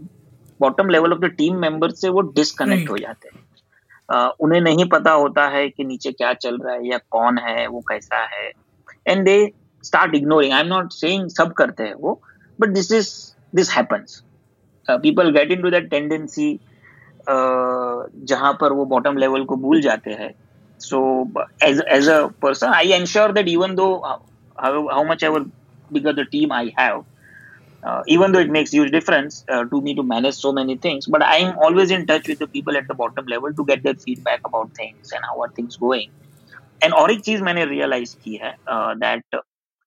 bottom 0.60 0.88
level 0.88 1.12
of 1.12 1.20
the 1.20 1.30
team 1.38 1.56
member 1.58 1.90
से 1.92 2.08
वो 2.08 2.20
डिसकनेक्ट 2.32 2.90
हो 2.90 2.96
जाते 2.98 3.28
हैं. 3.28 3.42
uh, 4.08 4.30
उन्हें 4.40 4.60
नहीं 4.60 4.88
पता 4.88 5.12
होता 5.12 5.46
है 5.48 5.68
कि 5.68 5.84
नीचे 5.84 6.12
क्या 6.12 6.32
चल 6.34 6.58
रहा 6.58 6.74
है 6.74 6.88
या 6.88 6.98
कौन 7.10 7.38
है 7.38 7.66
वो 7.66 7.80
कैसा 7.88 8.24
है. 8.34 8.50
And 9.06 9.24
they 9.24 9.52
start 9.84 10.14
ignoring 10.14 10.52
I 10.52 10.60
am 10.60 10.66
not 10.66 10.92
saying 10.92 11.28
सब 11.30 11.52
करते 11.52 11.82
हैं 11.82 11.94
वो 11.94 12.20
but 12.58 12.68
this 12.70 12.92
is 12.92 13.10
this 13.54 13.70
happens 13.70 14.22
people 14.86 15.30
get 15.30 15.50
into 15.62 15.70
that 15.70 15.90
tendency 15.90 16.52
जहाँ 17.28 18.52
पर 18.60 18.72
वो 18.72 18.84
बॉटम 18.86 19.16
लेवल 19.16 19.44
को 19.44 19.56
भूल 19.56 19.80
जाते 19.80 20.10
हैं. 20.10 20.32
So 20.84 21.30
as 21.60 21.80
as 21.96 22.08
a 22.08 22.28
person 22.44 22.68
i 22.68 22.82
ensure 22.82 23.32
that 23.32 23.48
even 23.48 23.74
though 23.76 23.94
how, 24.58 24.88
how 24.88 25.04
much 25.04 25.22
ever 25.22 25.44
bigger 25.92 26.12
the 26.12 26.24
team 26.24 26.52
i 26.52 26.72
have 26.76 27.04
uh, 27.82 28.02
even 28.06 28.32
though 28.32 28.38
it 28.38 28.50
makes 28.50 28.70
huge 28.70 28.90
difference 28.90 29.44
uh, 29.48 29.64
to 29.64 29.80
me 29.80 29.94
to 29.94 30.02
manage 30.02 30.34
so 30.34 30.52
many 30.52 30.76
things 30.76 31.06
but 31.06 31.22
i'm 31.22 31.56
always 31.58 31.90
in 31.90 32.06
touch 32.06 32.28
with 32.28 32.38
the 32.38 32.46
people 32.46 32.76
at 32.76 32.88
the 32.88 32.94
bottom 32.94 33.26
level 33.26 33.52
to 33.52 33.64
get 33.64 33.82
their 33.82 33.94
feedback 33.94 34.40
about 34.44 34.74
things 34.74 35.12
and 35.12 35.24
how 35.24 35.40
are 35.42 35.52
things 35.60 35.76
going 35.76 36.10
और 36.94 37.12
एक 37.12 37.20
चीज़ 37.20 37.42
मैंने 37.42 37.64
realise 37.64 38.16
की 38.24 38.34
है 38.36 38.56
that 38.70 39.24
uh, 39.34 39.40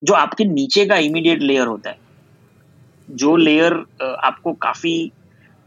जो 0.04 0.14
आपके 0.14 0.46
नीचे 0.46 0.86
का 0.86 0.96
immediate 0.96 1.42
layer 1.42 1.68
होता 1.68 1.90
है 1.90 1.98
जो 3.12 3.36
लेयर 3.36 3.74
uh, 3.74 4.16
आपको 4.24 4.54
काफ़ी 4.54 5.12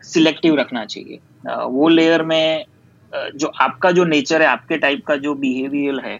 सिलेक्टिव 0.02 0.56
रखना 0.56 0.84
चाहिए 0.84 1.18
uh, 1.48 1.64
वो 1.64 1.88
लेयर 1.88 2.22
में 2.22 2.64
जो 3.12 3.46
आपका 3.60 3.90
जो 3.90 4.04
नेचर 4.04 4.42
है 4.42 4.48
आपके 4.48 4.76
टाइप 4.78 5.04
का 5.06 5.16
जो 5.16 5.34
बिहेवियर 5.36 6.00
है 6.06 6.18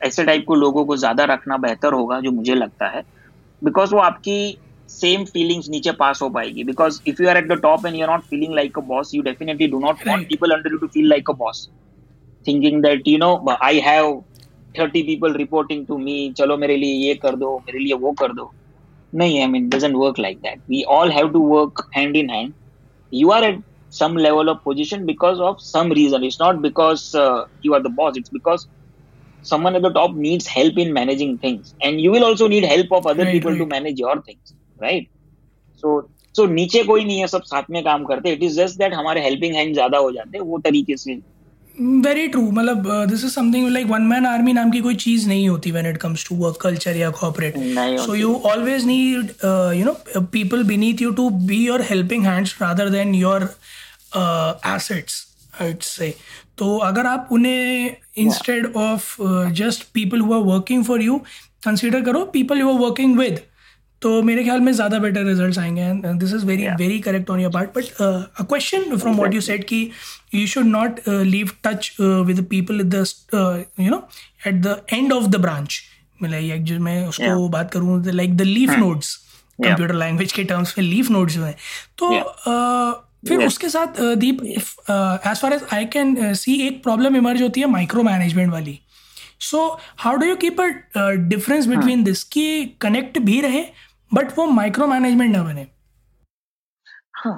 ऐसे 0.00 0.24
टाइप 0.24 0.44
को 0.46 0.54
लोगों 0.54 0.84
को 0.84 0.96
ज़्यादा 0.96 1.24
रखना 1.24 1.56
बेहतर 1.58 1.92
होगा 1.92 2.20
जो 2.20 2.30
मुझे 2.32 2.54
लगता 2.54 2.88
है। 2.88 3.02
बिकॉज़ 3.62 3.94
वो 3.94 4.00
आपकी 4.00 4.58
सेम 4.88 5.24
फीलिंग्स 5.24 5.68
नीचे 5.70 5.92
पास 5.98 6.22
हो 6.22 6.28
पाएगी। 6.30 6.64
Because 6.64 7.00
if 7.08 7.22
you 7.22 7.28
are 7.28 7.36
at 7.36 7.48
the 7.48 7.58
top 7.62 7.86
and 7.86 7.96
you 7.96 8.02
are 8.02 8.10
not 8.10 8.22
feeling 8.30 8.54
like 8.54 8.78
a 8.78 8.82
boss 8.86 9.14
you 9.14 9.22
definitely 9.22 9.68
do 9.68 9.78
not 9.80 10.06
want 10.08 10.26
people 10.28 10.50
under 10.50 10.72
you 10.72 10.78
to 10.78 10.86
feel 10.86 11.08
like 11.08 11.30
a 11.30 11.34
boss 11.34 11.68
thinking 12.46 12.82
that 12.82 13.08
you 13.08 13.18
know 13.18 13.56
I 13.62 13.80
have 13.80 14.20
thirty 14.74 15.02
people 15.02 15.34
reporting 15.34 15.86
to 15.86 15.98
me 15.98 16.32
चलो 16.38 16.56
मेरे 16.56 16.76
लिए 16.76 16.94
ये 17.06 17.14
कर 17.22 17.36
दो 17.36 17.56
मेरे 17.66 17.78
लिए 17.78 17.94
वो 17.94 18.12
कर 18.20 18.32
दो. 18.32 18.52
नहीं 19.12 19.40
I 19.40 19.46
mean 19.46 19.68
doesn't 19.68 19.94
work 19.96 20.18
like 20.18 20.38
that 20.42 20.60
we 20.70 20.82
all 20.90 21.10
have 21.12 21.28
to 21.32 21.40
work 21.48 21.88
hand 21.96 22.16
in 22.16 22.30
hand 22.30 22.52
you 23.12 23.30
are 23.30 23.44
at 23.44 23.60
some 23.91 24.15
level 24.15 24.49
of 24.49 24.63
position 24.63 25.05
because 25.05 25.39
of 25.39 25.61
some 25.61 25.89
reason. 25.89 26.23
It's 26.23 26.39
not 26.39 26.61
because 26.61 27.15
uh, 27.15 27.47
you 27.61 27.73
are 27.73 27.81
the 27.81 27.89
boss. 27.89 28.17
It's 28.17 28.29
because 28.29 28.67
someone 29.41 29.75
at 29.75 29.81
the 29.81 29.91
top 29.91 30.15
needs 30.15 30.47
help 30.47 30.77
in 30.77 30.93
managing 30.93 31.37
things, 31.37 31.73
and 31.81 32.01
you 32.01 32.11
will 32.11 32.23
also 32.23 32.47
need 32.47 32.65
help 32.65 32.91
of 32.91 33.07
other 33.07 33.23
right, 33.23 33.31
people 33.31 33.51
right. 33.51 33.59
to 33.59 33.65
manage 33.65 33.99
your 33.99 34.21
things, 34.21 34.53
right? 34.79 35.09
So 35.75 36.09
so 36.33 36.47
नीचे 36.47 36.83
कोई 36.83 37.03
नहीं 37.05 37.19
है 37.19 37.27
सब 37.27 37.43
साथ 37.43 37.69
में 37.71 37.83
काम 37.83 38.03
करते 38.05 38.31
it 38.33 38.43
is 38.43 38.55
just 38.55 38.77
that 38.79 38.93
हमारे 38.93 39.21
हेल्पिंग 39.21 39.55
हैंड 39.55 39.73
ज्यादा 39.73 39.97
हो 39.97 40.11
जाते 40.11 40.37
हैं 40.37 40.45
वो 40.45 40.59
तरीके 40.65 40.97
से 40.97 41.15
वेरी 41.80 42.26
ट्रू 42.28 42.42
मतलब 42.50 42.86
this 43.10 43.24
is 43.24 43.32
something 43.32 43.68
like 43.68 43.86
one 43.86 44.02
man 44.06 44.26
army 44.26 44.52
नाम 44.52 44.70
की 44.70 44.80
कोई 44.80 44.94
चीज़ 44.94 45.26
नहीं 45.28 45.48
होती 45.48 45.70
when 45.70 45.86
it 45.86 45.96
comes 45.96 46.26
to 46.28 46.34
work 46.36 46.56
culture 46.62 46.96
या 46.96 47.10
corporate 47.10 47.54
so 48.00 48.14
you 48.14 48.34
always 48.46 48.84
need 48.86 49.32
you 49.78 49.84
know 49.84 50.20
people 50.32 50.62
beneath 50.64 51.02
you 51.02 51.10
to 51.12 51.28
be 51.30 51.64
your 51.66 51.82
helping 51.90 52.26
hands 52.26 52.56
rather 52.62 52.88
than 52.90 53.14
your 53.14 53.48
assets 54.66 55.26
से 55.82 56.14
तो 56.58 56.76
अगर 56.78 57.06
आप 57.06 57.28
उन्हें 57.32 57.96
instead 58.18 58.66
of 58.76 59.14
just 59.52 59.82
people 59.94 60.20
who 60.20 60.34
are 60.34 60.40
working 60.46 60.84
for 60.84 61.02
you 61.02 61.18
consider 61.64 62.00
करो 62.04 62.24
people 62.32 62.58
you 62.58 62.72
are 62.72 62.78
working 62.80 63.18
with 63.18 63.40
तो 64.02 64.22
मेरे 64.22 64.44
ख्याल 64.44 64.60
में 64.60 64.72
ज़्यादा 64.72 64.98
बेटर 64.98 65.24
रिज़ल्ट 65.24 65.58
आएँगे 65.58 65.82
and 65.82 66.20
this 66.20 66.34
is 66.34 66.46
very 66.46 66.66
very 66.76 66.98
correct 67.00 67.30
on 67.30 67.40
your 67.40 67.52
part 67.52 67.70
but 67.70 67.84
a 67.84 68.44
question 68.44 68.96
from 68.96 69.16
what 69.16 69.34
you 69.34 69.40
said 69.40 69.64
कि 69.64 69.88
you 70.34 70.46
should 70.46 70.66
not 70.66 71.00
leave 71.08 71.50
touch 71.64 71.96
with 72.00 72.44
people 72.50 72.82
the 72.84 73.04
you 73.80 73.90
know 73.90 74.08
at 74.46 74.54
the 74.54 74.80
end 74.92 75.12
of 75.12 75.26
the 75.26 75.36
branch 75.36 75.80
मतलब 76.22 76.64
जो 76.64 76.78
मैं 76.78 77.06
उसको 77.06 77.24
yeah. 77.24 77.52
बात 77.52 77.70
करूँ 77.70 78.02
like 78.06 78.36
the 78.36 78.42
leaf 78.42 78.70
nodes 78.70 79.14
computer 79.58 79.94
language 79.94 80.32
के 80.32 80.44
terms 80.44 80.74
में 80.78 80.84
leaf 80.84 81.10
nodes 81.10 81.34
जो 81.34 81.44
हैं। 81.44 81.56
तो 81.98 82.10
yeah. 82.10 82.22
uh, 82.22 83.28
फिर 83.28 83.38
yes. 83.38 83.46
उसके 83.46 83.68
साथ 83.68 84.00
Deep 84.16 84.42
as 84.44 85.40
far 85.40 85.52
as 85.52 85.60
I 85.72 85.84
can 85.84 86.34
see 86.34 86.54
एक 86.66 86.82
प्रॉब्लम 86.82 87.16
इमर्ज 87.16 87.42
होती 87.42 87.60
है 87.60 87.66
माइक्रो 87.66 88.02
मैनेजमेंट 88.02 88.52
वाली 88.52 88.78
so 89.40 89.66
how 89.96 90.16
do 90.16 90.26
you 90.26 90.36
keep 90.36 90.60
a 90.60 91.08
difference 91.28 91.66
between 91.66 92.02
this 92.04 92.22
कि 92.24 92.64
कनेक्ट 92.80 93.18
भी 93.18 93.40
रहे 93.40 93.64
बट 94.14 94.38
वो 94.38 94.46
माइक्रो 94.46 94.86
मैनेजमेंट 94.86 95.36
ना 95.36 95.42
बने 95.42 95.66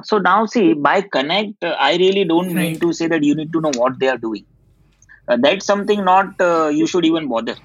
so 0.09 0.19
now 0.19 0.47
see 0.47 0.73
by 0.85 1.01
connect 1.15 1.65
uh, 1.65 1.75
i 1.79 1.97
really 1.97 2.25
don't 2.25 2.47
right. 2.47 2.57
mean 2.57 2.79
to 2.81 2.93
say 2.93 3.07
that 3.07 3.23
you 3.23 3.35
need 3.35 3.53
to 3.53 3.61
know 3.61 3.73
what 3.81 3.99
they 3.99 4.09
are 4.09 4.19
doing 4.19 4.45
uh, 5.29 5.37
that's 5.37 5.67
something 5.67 6.05
not 6.05 6.41
uh, 6.41 6.69
you 6.69 6.87
should 6.87 7.05
even 7.05 7.29
bother 7.33 7.57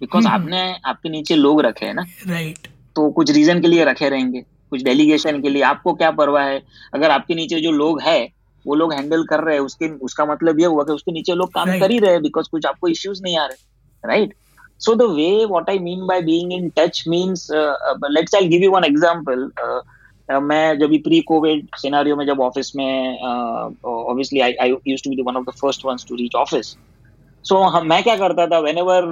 because 0.00 0.26
hmm. 0.26 0.32
आपने 0.32 0.62
आपके 0.84 1.08
नीचे 1.08 1.36
लोग 1.36 1.60
रखे 1.60 1.86
हैं 1.86 1.94
ना 1.94 2.02
right 2.26 2.56
right. 2.56 2.68
तो 2.96 3.10
कुछ 3.10 3.30
reason 3.30 3.60
के 3.60 3.68
लिए 3.68 3.84
रखे 3.84 4.08
रहेंगे 4.08 4.44
कुछ 4.70 4.82
डेलीगेशन 4.84 5.40
के 5.42 5.48
लिए 5.48 5.62
आपको 5.62 5.94
क्या 5.94 6.10
परवाह 6.20 6.44
है 6.44 6.60
अगर 6.94 7.10
आपके 7.10 7.34
नीचे 7.34 7.60
जो 7.60 7.72
लोग 7.72 8.00
है 8.02 8.20
वो 8.64 8.74
लोग 8.74 8.92
हैंडल 8.92 9.24
कर 9.24 9.44
रहे 9.44 9.54
हैं 9.54 9.62
उसके 9.62 9.88
उसका 10.08 10.24
मतलब 10.24 10.60
ये 10.60 10.66
हुआ 10.66 10.84
कि 10.84 10.92
उसके 10.92 11.12
नीचे 11.12 11.34
लोग 11.34 11.52
काम 11.54 11.68
right. 11.68 11.80
कर 11.80 11.90
ही 11.90 11.98
रहे 11.98 12.12
हैं 12.12 12.22
बिकॉज़ 12.22 12.48
कुछ 12.50 12.66
आपको 12.66 12.88
इश्यूज़ 12.88 13.22
नहीं 13.22 13.38
आ 13.38 13.46
रहे 13.46 14.08
right 14.08 14.34
so 14.80 14.94
the 14.94 15.02
way 15.02 15.44
what 15.44 15.70
I 15.70 15.78
mean 15.78 16.06
by 16.06 16.20
being 16.22 16.52
in 16.52 16.68
touch 16.76 17.02
means 17.08 17.48
let's 17.52 18.34
I 18.34 18.48
give 18.48 18.62
you 18.62 18.70
one 18.70 18.84
example 18.84 19.50
मैं 20.42 20.78
जब 20.78 20.92
प्री 21.04 21.20
कोविड 21.28 21.66
सिनेरियो 21.76 22.16
में 22.16 22.24
जब 22.26 22.40
ऑफ़िस 22.40 22.72
में 22.76 23.20
obviously 23.22 24.40
I 24.40 24.52
I 24.62 24.74
used 24.88 25.04
to 25.04 25.10
be 25.10 25.22
one 25.22 25.36
of 25.36 25.44
the 25.44 25.52
first 25.60 25.84
ones 25.86 26.06
to 26.08 26.14
reach 26.14 26.34
office 26.34 26.76
so 27.44 27.80
मैं 27.80 28.02
क्या 28.02 28.16
करता 28.16 28.46
था? 28.46 28.58
When 28.58 28.78
ever 28.78 29.04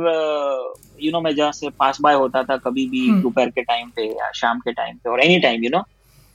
you 1.02 1.12
know 1.12 1.20
मैं 1.20 1.34
जहाँ 1.34 1.52
से 1.52 1.68
पास 1.78 2.00
बाय 2.00 2.14
होता 2.14 2.42
था 2.42 2.56
कभी 2.56 2.88
भी 2.88 3.08
hmm. 3.08 3.22
दोपहर 3.22 3.50
के 3.50 3.62
टाइम 3.62 3.90
पे 3.96 4.06
या 4.08 4.30
शाम 4.34 4.58
के 4.58 4.72
टाइम 4.72 4.96
पे 4.96 5.10
और 5.10 5.20
any 5.24 5.38
time 5.40 5.64
you 5.64 5.70
know 5.74 5.82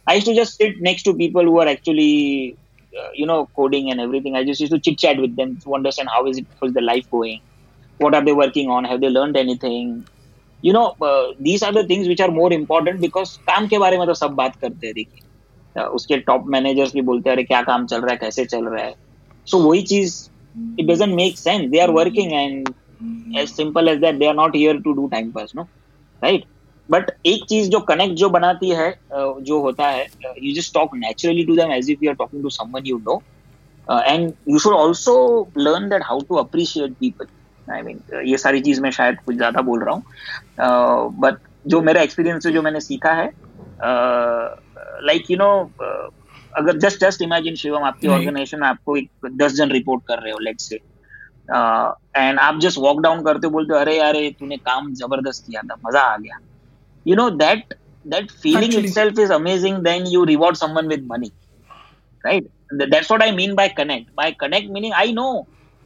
I 0.09 0.21
to 0.21 0.33
just 0.33 0.53
sit 0.53 0.81
next 0.81 1.05
to 1.05 1.13
people 1.13 1.45
who 1.45 1.59
are 1.59 1.67
actually 1.67 2.53
you 3.15 3.25
know 3.25 3.49
coding 3.55 3.89
and 3.91 3.99
everything. 3.99 4.35
I 4.35 4.43
just 4.43 4.61
used 4.61 4.73
to 4.73 4.79
chit 4.79 4.97
chat 4.97 5.17
with 5.17 5.35
them 5.35 5.57
to 5.57 5.75
understand 5.75 6.09
how 6.09 6.25
is 6.27 6.37
it 6.37 6.45
how's 6.59 6.73
the 6.73 6.81
life 6.81 7.09
going. 7.09 7.41
What 7.99 8.15
are 8.15 8.23
they 8.25 8.33
working 8.33 8.69
on 8.69 8.85
have 8.85 9.01
they 9.01 9.09
learned 9.09 9.37
anything 9.37 9.89
you 10.63 10.73
know 10.73 10.85
uh, 11.01 11.25
these 11.39 11.63
are 11.63 11.71
the 11.71 11.85
things 11.85 12.07
which 12.07 12.21
are 12.21 12.31
more 12.31 12.51
important 12.53 13.01
because 13.01 13.37
काम 13.47 13.67
के 13.67 13.77
बारे 13.79 13.97
में 13.97 14.05
तो 14.07 14.13
सब 14.13 14.31
बात 14.35 14.55
करते 14.61 14.87
हैं 14.87 14.93
देखिए 14.95 15.21
uh, 15.75 15.87
उसके 15.87 16.17
टॉप 16.29 16.45
मैनेजर्स 16.55 16.93
भी 16.93 17.01
बोलते 17.11 17.29
हैं 17.29 17.35
अरे 17.35 17.43
क्या 17.43 17.61
काम 17.71 17.85
चल 17.85 18.01
रहा 18.01 18.11
है 18.11 18.17
कैसे 18.17 18.45
चल 18.45 18.65
रहा 18.65 18.83
है 18.83 18.95
सो 19.47 19.57
so, 19.57 19.65
वही 19.65 19.81
चीज़ 19.81 20.21
it 20.77 20.87
doesn't 20.87 21.15
make 21.15 21.37
sense 21.37 21.71
they 21.71 21.79
are 21.81 21.91
working 21.91 22.33
and 22.33 22.73
as 23.35 23.53
simple 23.53 23.89
as 23.89 23.99
that 24.01 24.19
they 24.19 24.27
are 24.27 24.39
not 24.39 24.55
here 24.55 24.73
to 24.73 24.95
do 24.95 25.09
time 25.13 25.31
pass 25.37 25.55
no 25.61 25.67
right 26.21 26.49
but 26.89 27.11
एक 27.25 27.43
चीज़ 27.49 27.69
जो 27.69 27.79
कनेक्ट 27.79 28.13
जो 28.17 28.29
बनाती 28.29 28.69
है 28.69 28.89
जो 29.11 29.59
होता 29.61 29.87
है 29.89 30.05
you 30.43 30.53
just 30.55 30.73
talk 30.73 30.95
naturally 30.95 31.43
to 31.45 31.55
them 31.55 31.71
as 31.71 31.89
if 31.91 32.03
you 32.03 32.09
are 32.11 32.15
talking 32.15 32.41
to 32.43 32.49
someone 32.49 32.85
you 32.85 32.97
know 33.05 33.21
and 33.87 34.33
you 34.49 34.59
should 34.59 34.73
also 34.73 35.15
learn 35.57 35.87
that 35.89 36.03
how 36.05 36.19
to 36.29 36.35
appreciate 36.37 36.93
people 36.99 37.25
I 37.71 37.81
mean 37.81 38.01
ये 38.25 38.37
सारी 38.37 38.61
चीज़ 38.61 38.81
मैं 38.81 38.91
शायद 38.91 39.17
कुछ 39.25 39.35
ज़्यादा 39.35 39.61
बोल 39.61 39.83
रहा 39.83 39.95
हूँ। 39.95 40.03
बट 41.19 41.35
जो 41.67 41.81
मेरा 41.81 42.01
एक्सपीरियंस 42.01 42.45
है 42.45 42.51
जो 42.53 42.61
मैंने 42.61 42.79
सीखा 42.79 43.11
है 43.21 43.27
लाइक 45.07 45.31
यू 45.31 45.37
नो 45.37 45.51
अगर 46.57 46.77
जस्ट 46.77 46.99
जस्ट 47.01 47.21
इमेजिन 47.21 47.55
शिवम 47.55 47.83
आपकी 47.83 48.07
ऑर्गेनाइजेशन 48.07 48.59
में 48.61 48.67
आपको 48.67 48.97
एक 48.97 49.09
दस 49.41 49.53
जन 49.55 49.71
रिपोर्ट 49.71 50.03
कर 50.07 50.19
रहे 50.23 50.31
हो 50.31 50.39
लेट 50.47 50.59
से 50.61 50.75
एंड 50.75 52.39
आप 52.39 52.59
जस्ट 52.61 52.77
वॉक 52.79 53.01
डाउन 53.01 53.23
करते 53.23 53.47
बोलते 53.55 53.79
अरे 53.79 53.97
यार 53.97 54.15
तूने 54.39 54.57
काम 54.57 54.93
ज़बरदस्त 55.03 55.45
किया 55.47 55.61
था 55.69 55.75
मज़ा 55.85 56.01
आ 56.01 56.17
गया। 56.17 56.39
You 57.07 57.15
know 57.15 57.29
that 57.29 57.73
that 58.05 58.31
feeling 58.43 58.71
Actually. 58.71 58.87
itself 58.87 59.19
is 59.23 59.29
amazing 59.33 59.75
then 59.83 60.07
you 60.13 60.21
reward 60.29 60.57
someone 60.61 60.89
with 60.93 61.03
money 61.11 61.27
right? 62.23 62.47
That's 62.93 63.11
what 63.11 63.21
i 63.25 63.27
mean 63.37 63.53
by 63.59 63.67
connect. 63.77 64.09
By 64.17 64.25
connect 64.41 64.73
meaning 64.77 64.95
i 65.01 65.05
know 65.19 65.27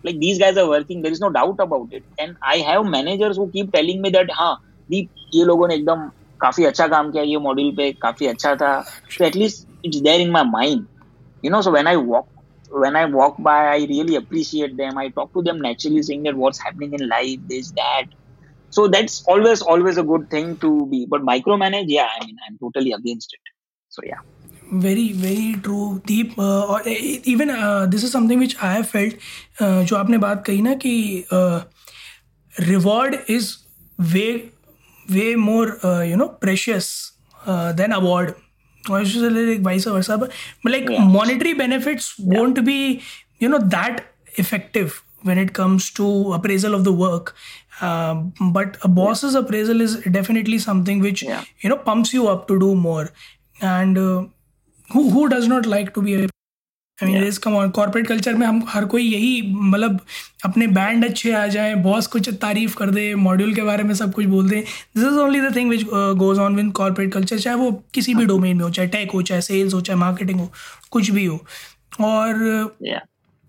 like 0.04 0.18
these 0.18 0.38
guys 0.38 0.56
are 0.56 0.68
working 0.68 1.02
there 1.02 1.12
is 1.12 1.20
no 1.20 1.30
doubt 1.30 1.56
about 1.60 1.88
it 1.90 2.04
and 2.18 2.36
i 2.42 2.56
have 2.58 2.84
managers 2.86 3.36
who 3.36 3.50
keep 3.52 3.72
telling 3.72 4.02
me 4.02 4.10
that 4.10 4.30
हाँ 4.40 4.54
दीप 4.90 5.08
ये 5.34 5.44
लोगों 5.44 5.68
ने 5.68 5.74
एकदम 5.74 6.08
काफी 6.40 6.64
अच्छा 6.64 6.86
काम 6.88 7.10
किया 7.12 7.22
ये 7.22 7.38
मॉड्यूल 7.48 7.70
पे 7.76 7.92
काफी 8.02 8.26
अच्छा 8.26 8.54
था 8.62 8.72
so 9.16 9.24
at 9.24 9.36
least 9.42 9.68
it's 9.82 10.00
there 10.06 10.20
in 10.20 10.32
my 10.36 10.42
mind 10.54 10.86
you 11.42 11.50
know 11.50 11.60
so 11.66 11.72
when 11.76 11.86
i 11.92 11.96
walk 11.96 12.28
when 12.84 12.96
i 12.96 13.04
walk 13.04 13.36
by 13.48 13.56
i 13.74 13.78
really 13.92 14.16
appreciate 14.16 14.76
them 14.76 14.98
i 14.98 15.08
talk 15.18 15.32
to 15.38 15.42
them 15.48 15.62
naturally 15.66 16.02
saying 16.08 16.22
that 16.28 16.36
what's 16.42 16.62
happening 16.66 16.94
in 16.98 17.08
life 17.08 17.46
this 17.52 17.70
that 17.80 18.12
so 18.70 18.88
that's 18.88 19.22
always 19.34 19.62
always 19.74 19.98
a 19.98 20.06
good 20.12 20.28
thing 20.30 20.56
to 20.66 20.72
be 20.92 21.06
but 21.14 21.28
micromanage 21.30 21.94
yeah 21.96 22.08
i 22.18 22.24
mean 22.26 22.36
i'm 22.48 22.58
totally 22.66 22.92
against 22.92 23.38
it 23.38 23.54
so 23.88 24.02
yeah 24.12 24.22
Very 24.71 25.11
very 25.13 25.55
true 25.63 26.01
deep 26.05 26.37
uh, 26.37 26.65
or 26.65 26.81
even 26.87 27.49
uh, 27.49 27.85
this 27.85 28.03
is 28.03 28.11
something 28.11 28.39
which 28.39 28.55
i 28.61 28.73
have 28.73 28.89
felt 28.89 29.13
uh, 29.61 29.83
जो 29.83 29.95
आपने 29.95 30.17
बात 30.17 30.43
कही 30.45 30.61
ना 30.61 30.73
कि 30.85 30.95
reward 32.67 33.17
is 33.27 33.57
way 34.13 34.51
way 35.09 35.35
more 35.35 35.77
uh, 35.85 36.01
you 36.01 36.17
know 36.17 36.29
precious 36.29 37.13
uh, 37.45 37.71
than 37.71 37.91
award 37.91 38.35
like 38.89 39.61
vice 39.61 39.85
versa 39.85 40.17
but, 40.17 40.31
like 40.63 40.89
yeah. 40.89 41.03
monetary 41.03 41.53
benefits 41.53 42.15
yeah. 42.17 42.37
won't 42.37 42.63
be 42.65 43.01
you 43.39 43.49
know 43.49 43.59
that 43.59 44.05
effective 44.35 45.03
when 45.23 45.37
it 45.37 45.53
comes 45.53 45.89
to 45.91 46.33
appraisal 46.33 46.73
of 46.73 46.83
the 46.83 46.91
work 46.91 47.35
um, 47.81 48.33
but 48.51 48.77
a 48.83 48.87
boss's 48.87 49.33
yeah. 49.33 49.39
appraisal 49.41 49.81
is 49.81 49.97
definitely 50.11 50.57
something 50.57 50.99
which 50.99 51.23
yeah. 51.23 51.43
you 51.61 51.69
know 51.69 51.77
pumps 51.77 52.13
you 52.13 52.27
up 52.27 52.47
to 52.47 52.59
do 52.59 52.75
more 52.75 53.09
and 53.61 53.97
uh, 53.97 54.25
who 54.95 55.01
who 55.11 55.27
does 55.29 55.47
not 55.47 55.65
like 55.65 55.93
to 55.93 56.07
be 56.07 56.17
a 56.23 56.29
I 57.03 57.13
mean 57.13 57.23
is 57.23 57.39
come 57.39 57.55
on 57.55 57.69
corporate 57.69 58.07
culture 58.07 58.33
में 58.33 58.47
हम 58.47 58.63
हर 58.67 58.85
कोई 58.85 59.03
यही 59.03 59.41
मतलब 59.51 59.99
अपने 60.45 60.67
band 60.67 61.05
अच्छे 61.05 61.31
आ 61.31 61.47
जाए 61.47 61.75
boss 61.75 62.07
कुछ 62.07 62.29
तारीफ़ 62.29 62.75
कर 62.75 62.89
दे 62.89 63.15
मॉड्यूल 63.15 63.53
के 63.53 63.61
बारे 63.61 63.83
में 63.83 63.95
सब 63.95 64.13
कुछ 64.13 64.25
बोल 64.25 64.49
दे। 64.49 64.55
This 64.95 65.03
is 65.03 65.13
only 65.13 65.41
the 65.41 65.55
thing 65.55 65.69
which 65.69 65.83
goes 65.93 66.39
on 66.39 66.55
in 66.55 66.71
corporate 66.71 67.13
culture 67.13 67.39
चाहे 67.39 67.57
वो 67.57 67.71
किसी 67.93 68.13
भी 68.13 68.25
डोमेन 68.25 68.57
में 68.57 68.63
हो 68.63 68.69
चाहे 68.69 68.87
टेक 68.87 69.11
हो 69.11 69.21
चाहे 69.21 69.41
सेल्स 69.41 69.73
हो 69.73 69.81
चाहे 69.81 69.99
मार्केटिंग 69.99 70.39
हो 70.39 70.51
कुछ 70.91 71.09
भी 71.09 71.25
हो। 71.25 71.45
और 72.01 72.33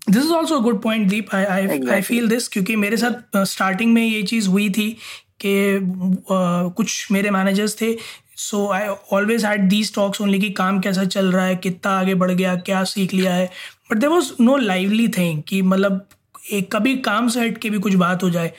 this 0.09 0.23
is 0.23 0.31
also 0.31 0.59
good 0.59 0.81
point 0.81 1.07
Deep 1.07 1.35
I 1.35 1.43
I 1.43 1.67
I 1.91 2.01
feel 2.01 2.27
this 2.27 2.47
क्योंकि 2.47 2.75
मेरे 2.75 2.97
साथ 2.97 3.43
स्टार्टिंग 3.43 3.89
uh, 3.89 3.95
में 3.95 4.07
ये 4.07 4.23
चीज़ 4.23 4.49
हुई 4.49 4.69
थी 4.69 4.97
कि 5.45 5.79
uh, 6.13 6.73
कुछ 6.73 7.11
मेरे 7.11 7.31
मैनेजर्स 7.31 7.81
थे 7.81 7.97
so 8.39 8.67
I 8.73 8.87
always 9.13 9.45
had 9.45 9.67
these 9.69 9.93
talks 9.95 10.21
only 10.21 10.39
कि 10.39 10.49
काम 10.57 10.79
कैसा 10.79 11.03
चल 11.05 11.31
रहा 11.31 11.45
है 11.45 11.55
कितना 11.63 11.99
आगे 11.99 12.15
बढ़ 12.15 12.31
गया 12.31 12.55
क्या 12.65 12.83
सीख 12.93 13.13
लिया 13.13 13.33
है। 13.33 13.49
But 13.91 13.97
there 13.97 14.09
was 14.09 14.31
no 14.41 14.57
lively 14.57 15.07
thing 15.17 15.41
कि 15.47 15.61
मतलब 15.63 16.05
एक 16.53 16.71
कभी 16.75 16.95
काम 17.05 17.27
से 17.29 17.39
हट 17.39 17.57
के 17.57 17.69
भी 17.69 17.79
कुछ 17.79 17.93
बात 17.95 18.23
हो 18.23 18.29
जाए। 18.29 18.53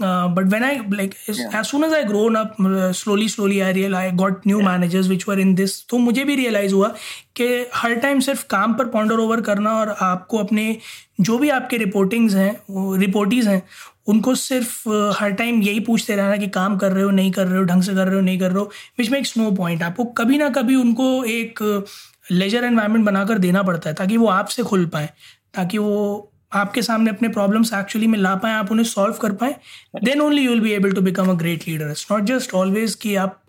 But 0.00 0.46
when 0.52 0.64
I 0.64 0.78
like 0.92 1.14
as 1.30 1.64
soon 1.66 1.84
as 1.84 1.92
I 1.94 2.04
grown 2.04 2.34
up 2.34 2.54
slowly 2.96 3.28
slowly 3.28 3.60
I 3.60 3.72
real 3.72 3.94
I 3.94 4.10
got 4.10 4.46
new 4.46 4.60
managers 4.60 5.08
which 5.08 5.24
were 5.28 5.40
in 5.40 5.54
this 5.54 5.86
तो 5.88 5.98
मुझे 5.98 6.24
भी 6.24 6.34
रियलाइज़ 6.36 6.74
हुआ 6.74 6.88
कि 7.36 7.46
हर 7.74 7.94
टाइम 7.94 8.20
सिर्फ़ 8.20 8.44
काम 8.50 8.74
पर 8.74 8.84
पॉन्डर 8.88 9.18
ओवर 9.18 9.40
करना 9.40 9.74
और 9.80 9.94
आपको 10.00 10.38
अपने 10.38 10.76
जो 11.20 11.38
भी 11.38 11.48
आपके 11.50 11.76
रिपोर्टिंग्स 11.76 12.34
हैं 12.34 12.98
रिपोर्टीज़ 12.98 13.48
हैं 13.48 13.62
उनको 14.06 14.34
सिर्फ़ 14.34 14.88
हर 15.18 15.30
टाइम 15.30 15.62
यही 15.62 15.80
पूछते 15.80 16.16
रहना 16.16 16.36
कि 16.36 16.48
काम 16.48 16.76
कर 16.76 16.92
रहे 16.92 17.04
हो 17.04 17.10
नहीं 17.10 17.30
कर 17.30 17.46
रहे 17.46 17.58
हो 17.58 17.64
ढंग 17.64 17.82
से 17.82 17.94
कर 17.94 18.06
रहे 18.06 18.14
हो 18.14 18.20
नहीं 18.20 18.38
कर 18.38 18.50
रहे 18.50 18.58
हो 18.58 18.70
विच 18.98 19.10
मेक्स 19.10 19.32
स्नो 19.32 19.50
पॉइंट 19.50 19.82
आपको 19.82 20.04
कभी 20.04 20.38
ना 20.38 20.48
कभी 20.48 20.74
उनको 20.74 21.24
एक 21.24 21.84
लेजर 22.30 22.64
एनवायरनमेंट 22.64 23.06
बनाकर 23.06 23.38
देना 23.38 23.62
पड़ता 23.62 23.88
है 23.88 23.94
ताकि 23.94 24.16
वो 24.16 24.26
आपसे 24.26 24.62
खुल 24.62 24.86
पाए 24.86 25.10
ताकि 25.54 25.78
वो 25.78 26.28
आपके 26.52 26.82
सामने 26.82 27.10
अपने 27.10 27.28
प्रॉब्लम्स 27.28 27.72
एक्चुअली 27.74 28.06
में 28.06 28.18
ला 28.18 28.34
पाए 28.34 28.52
आप 28.52 28.70
उन्हें 28.72 28.84
सॉल्व 28.84 29.14
कर 29.14 29.32
पाए 29.32 29.56
then 30.04 30.20
only 30.20 30.42
you 30.42 30.50
will 30.50 30.60
be 30.60 30.72
able 30.72 30.92
to 30.92 31.00
become 31.00 31.30
a 31.30 31.34
great 31.34 31.68
leader 31.68 31.90
it's 31.90 32.06
not 32.12 32.22
just 32.22 32.54
always 32.54 32.94
कि 32.94 33.14
आप 33.14 33.42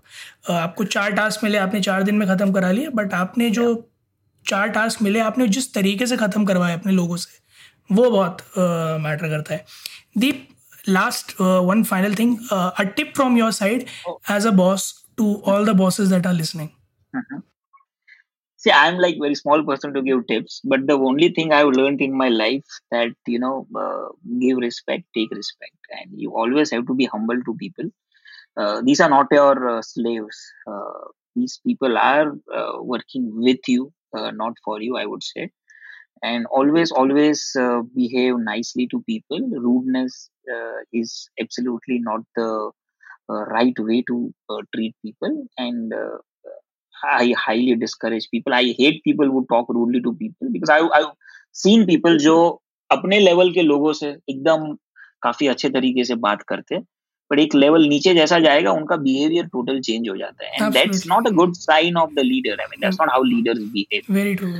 आपको 0.49 0.83
चार 0.83 1.11
टास्क 1.11 1.43
मिले 1.43 1.57
आपने 1.57 1.81
चार 1.81 2.03
दिन 2.03 2.15
में 2.15 2.27
ख़त्म 2.27 2.53
करा 2.53 2.71
लिया 2.71 2.89
बट 2.89 3.13
आपने 3.13 3.49
जो 3.49 3.89
चार 4.47 4.67
टास्क 4.67 5.01
मिले 5.01 5.19
आपने 5.19 5.47
जिस 5.47 5.73
तरीके 5.73 6.07
से 6.07 6.17
ख़त्म 6.17 6.45
करवाए 6.45 6.73
अपने 6.73 6.91
लोगों 6.91 7.15
से 7.15 7.43
वो 7.91 8.11
बहुत 8.11 8.37
मैटर 9.01 9.25
uh, 9.25 9.31
करता 9.31 9.53
है। 9.53 9.65
The 10.15 10.47
last 10.87 11.39
uh, 11.39 11.61
one 11.61 11.83
final 11.83 12.13
thing 12.13 12.39
uh, 12.51 12.71
a 12.77 12.85
tip 12.85 13.15
from 13.15 13.37
your 13.37 13.51
side 13.51 13.87
oh. 14.07 14.19
as 14.27 14.45
a 14.45 14.51
boss 14.51 15.05
to 15.17 15.41
all 15.43 15.63
the 15.63 15.73
bosses 15.73 16.09
that 16.09 16.25
are 16.25 16.33
listening. 16.33 16.71
Mm-hmm. 17.15 17.41
see 18.57 18.71
i'm 18.71 18.97
like 18.97 19.17
very 19.23 19.35
small 19.35 19.63
person 19.63 19.93
to 19.95 20.01
give 20.05 20.21
tips 20.29 20.61
but 20.71 20.87
the 20.87 20.95
only 21.07 21.27
thing 21.29 21.51
i've 21.57 21.73
learned 21.79 22.01
in 22.01 22.15
my 22.21 22.29
life 22.29 22.77
that 22.89 23.11
you 23.33 23.37
know 23.43 23.67
uh, 23.81 24.07
give 24.39 24.57
respect 24.57 25.03
take 25.15 25.29
respect. 25.31 25.75
And 25.97 26.19
you 26.19 26.31
always 26.35 26.71
have 26.71 26.87
to 26.87 26.95
be 26.95 27.05
humble 27.05 27.39
to 27.47 27.55
people. 27.55 27.91
Uh, 28.57 28.81
these 28.83 28.99
are 28.99 29.09
not 29.09 29.27
your 29.31 29.69
uh, 29.69 29.81
slaves. 29.83 30.39
Uh, 30.65 31.03
these 31.35 31.59
people 31.67 31.97
are 31.97 32.33
working 32.81 33.31
with 33.35 33.67
you 33.67 33.91
not 34.13 34.57
for 34.65 34.81
you 34.81 34.97
i 34.97 35.05
would 35.05 35.23
say 35.23 35.49
and 36.23 36.45
always 36.47 36.91
always 36.91 37.55
uh, 37.59 37.81
behave 37.95 38.37
nicely 38.39 38.87
to 38.87 39.01
people 39.11 39.41
rudeness 39.67 40.29
uh, 40.55 40.79
is 40.91 41.29
absolutely 41.39 41.99
not 41.99 42.21
the 42.35 42.49
uh, 43.29 43.43
right 43.55 43.79
way 43.79 44.01
to 44.11 44.33
uh, 44.49 44.61
treat 44.75 44.95
people 45.05 45.47
and 45.57 45.93
uh, 45.93 46.17
i 47.03 47.33
highly 47.37 47.75
discourage 47.75 48.27
people 48.31 48.53
i 48.53 48.63
hate 48.79 49.03
people 49.03 49.25
who 49.25 49.45
talk 49.51 49.69
rudely 49.69 50.01
to 50.01 50.13
people 50.13 50.49
because 50.51 50.69
I, 50.69 50.79
i've 50.99 51.13
seen 51.63 51.85
people 51.85 52.17
जो 52.27 52.37
अपने 52.91 53.19
level 53.19 53.51
के 53.53 53.61
लोगों 53.61 53.93
से 53.93 54.09
एकदम 54.29 54.73
काफ़ी 55.23 55.47
अच्छे 55.47 55.69
तरीके 55.69 56.03
से 56.05 56.15
बात 56.25 56.41
करते 56.41 56.75
हैं 56.75 56.85
बट 57.31 57.39
एक 57.39 57.55
लेवल 57.55 57.85
नीचे 57.89 58.13
जैसा 58.13 58.39
जाएगा 58.39 58.71
उनका 58.71 58.95
बिहेवियर 59.03 59.45
टोटल 59.53 59.79
चेंज 59.81 60.09
हो 60.09 60.15
जाता 60.17 60.45
है 60.45 60.51
and 60.61 60.73
that's 60.73 61.07
not 61.07 61.27
a 61.27 61.31
good 61.41 61.53
sign 61.55 61.97
of 61.97 62.13
the 62.15 62.25
leader 62.25 62.59
I 62.61 62.67
mean 62.71 62.81
that's 62.81 62.97
not 63.01 63.09
how 63.11 63.23
leaders 63.23 63.59
behave 63.73 64.13
very 64.13 64.35
true 64.35 64.51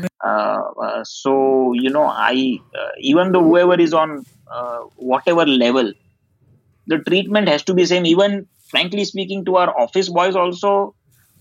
know 1.93 2.03
i 2.25 2.59
uh, 2.81 2.91
even 3.11 3.31
though 3.33 3.43
whoever 3.47 3.75
is 3.85 3.93
on 4.01 4.11
uh, 4.57 4.79
whatever 5.11 5.45
level 5.45 5.91
the 6.87 6.99
treatment 7.09 7.51
has 7.53 7.65
to 7.69 7.75
be 7.79 7.85
same 7.85 8.05
even 8.11 8.37
frankly 8.73 9.05
speaking 9.05 9.45
to 9.49 9.57
our 9.61 9.73
office 9.85 10.09
boys 10.09 10.35
also 10.43 10.71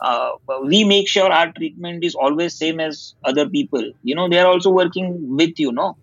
uh, 0.00 0.30
we 0.72 0.84
make 0.84 1.08
sure 1.08 1.30
our 1.32 1.52
treatment 1.52 2.04
is 2.04 2.14
always 2.14 2.54
same 2.54 2.80
as 2.80 3.14
other 3.24 3.48
people 3.48 3.90
you 4.02 4.14
know 4.14 4.28
they 4.28 4.38
are 4.38 4.46
also 4.46 4.70
working 4.70 5.12
with 5.42 5.64
you 5.66 5.72
know 5.72 5.96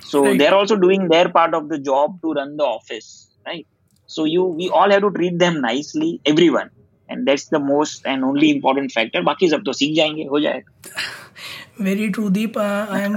so 0.00 0.24
right. 0.24 0.38
they're 0.38 0.54
also 0.54 0.76
doing 0.76 1.08
their 1.08 1.28
part 1.28 1.54
of 1.54 1.68
the 1.68 1.78
job 1.78 2.20
to 2.22 2.32
run 2.40 2.56
the 2.56 2.64
office 2.64 3.10
right 3.46 3.66
so 4.14 4.24
you 4.34 4.46
we 4.60 4.70
all 4.78 4.94
have 4.94 5.02
to 5.02 5.10
treat 5.18 5.42
them 5.42 5.60
nicely 5.66 6.12
everyone. 6.32 6.70
And 7.08 7.28
that's 7.28 7.46
the 7.54 7.58
most 7.58 8.06
and 8.10 8.24
only 8.26 8.50
important 8.50 8.92
factor. 8.98 9.22
बाकी 9.24 9.48
सब 9.48 9.64
तो 9.66 9.72
सीख 9.72 9.96
जाएँगे 9.96 10.24
हो 10.30 10.40
जाएगा। 10.40 11.84
Very 11.84 12.08
true 12.08 12.28
Deep 12.28 12.58
I 12.58 13.02
am 13.02 13.16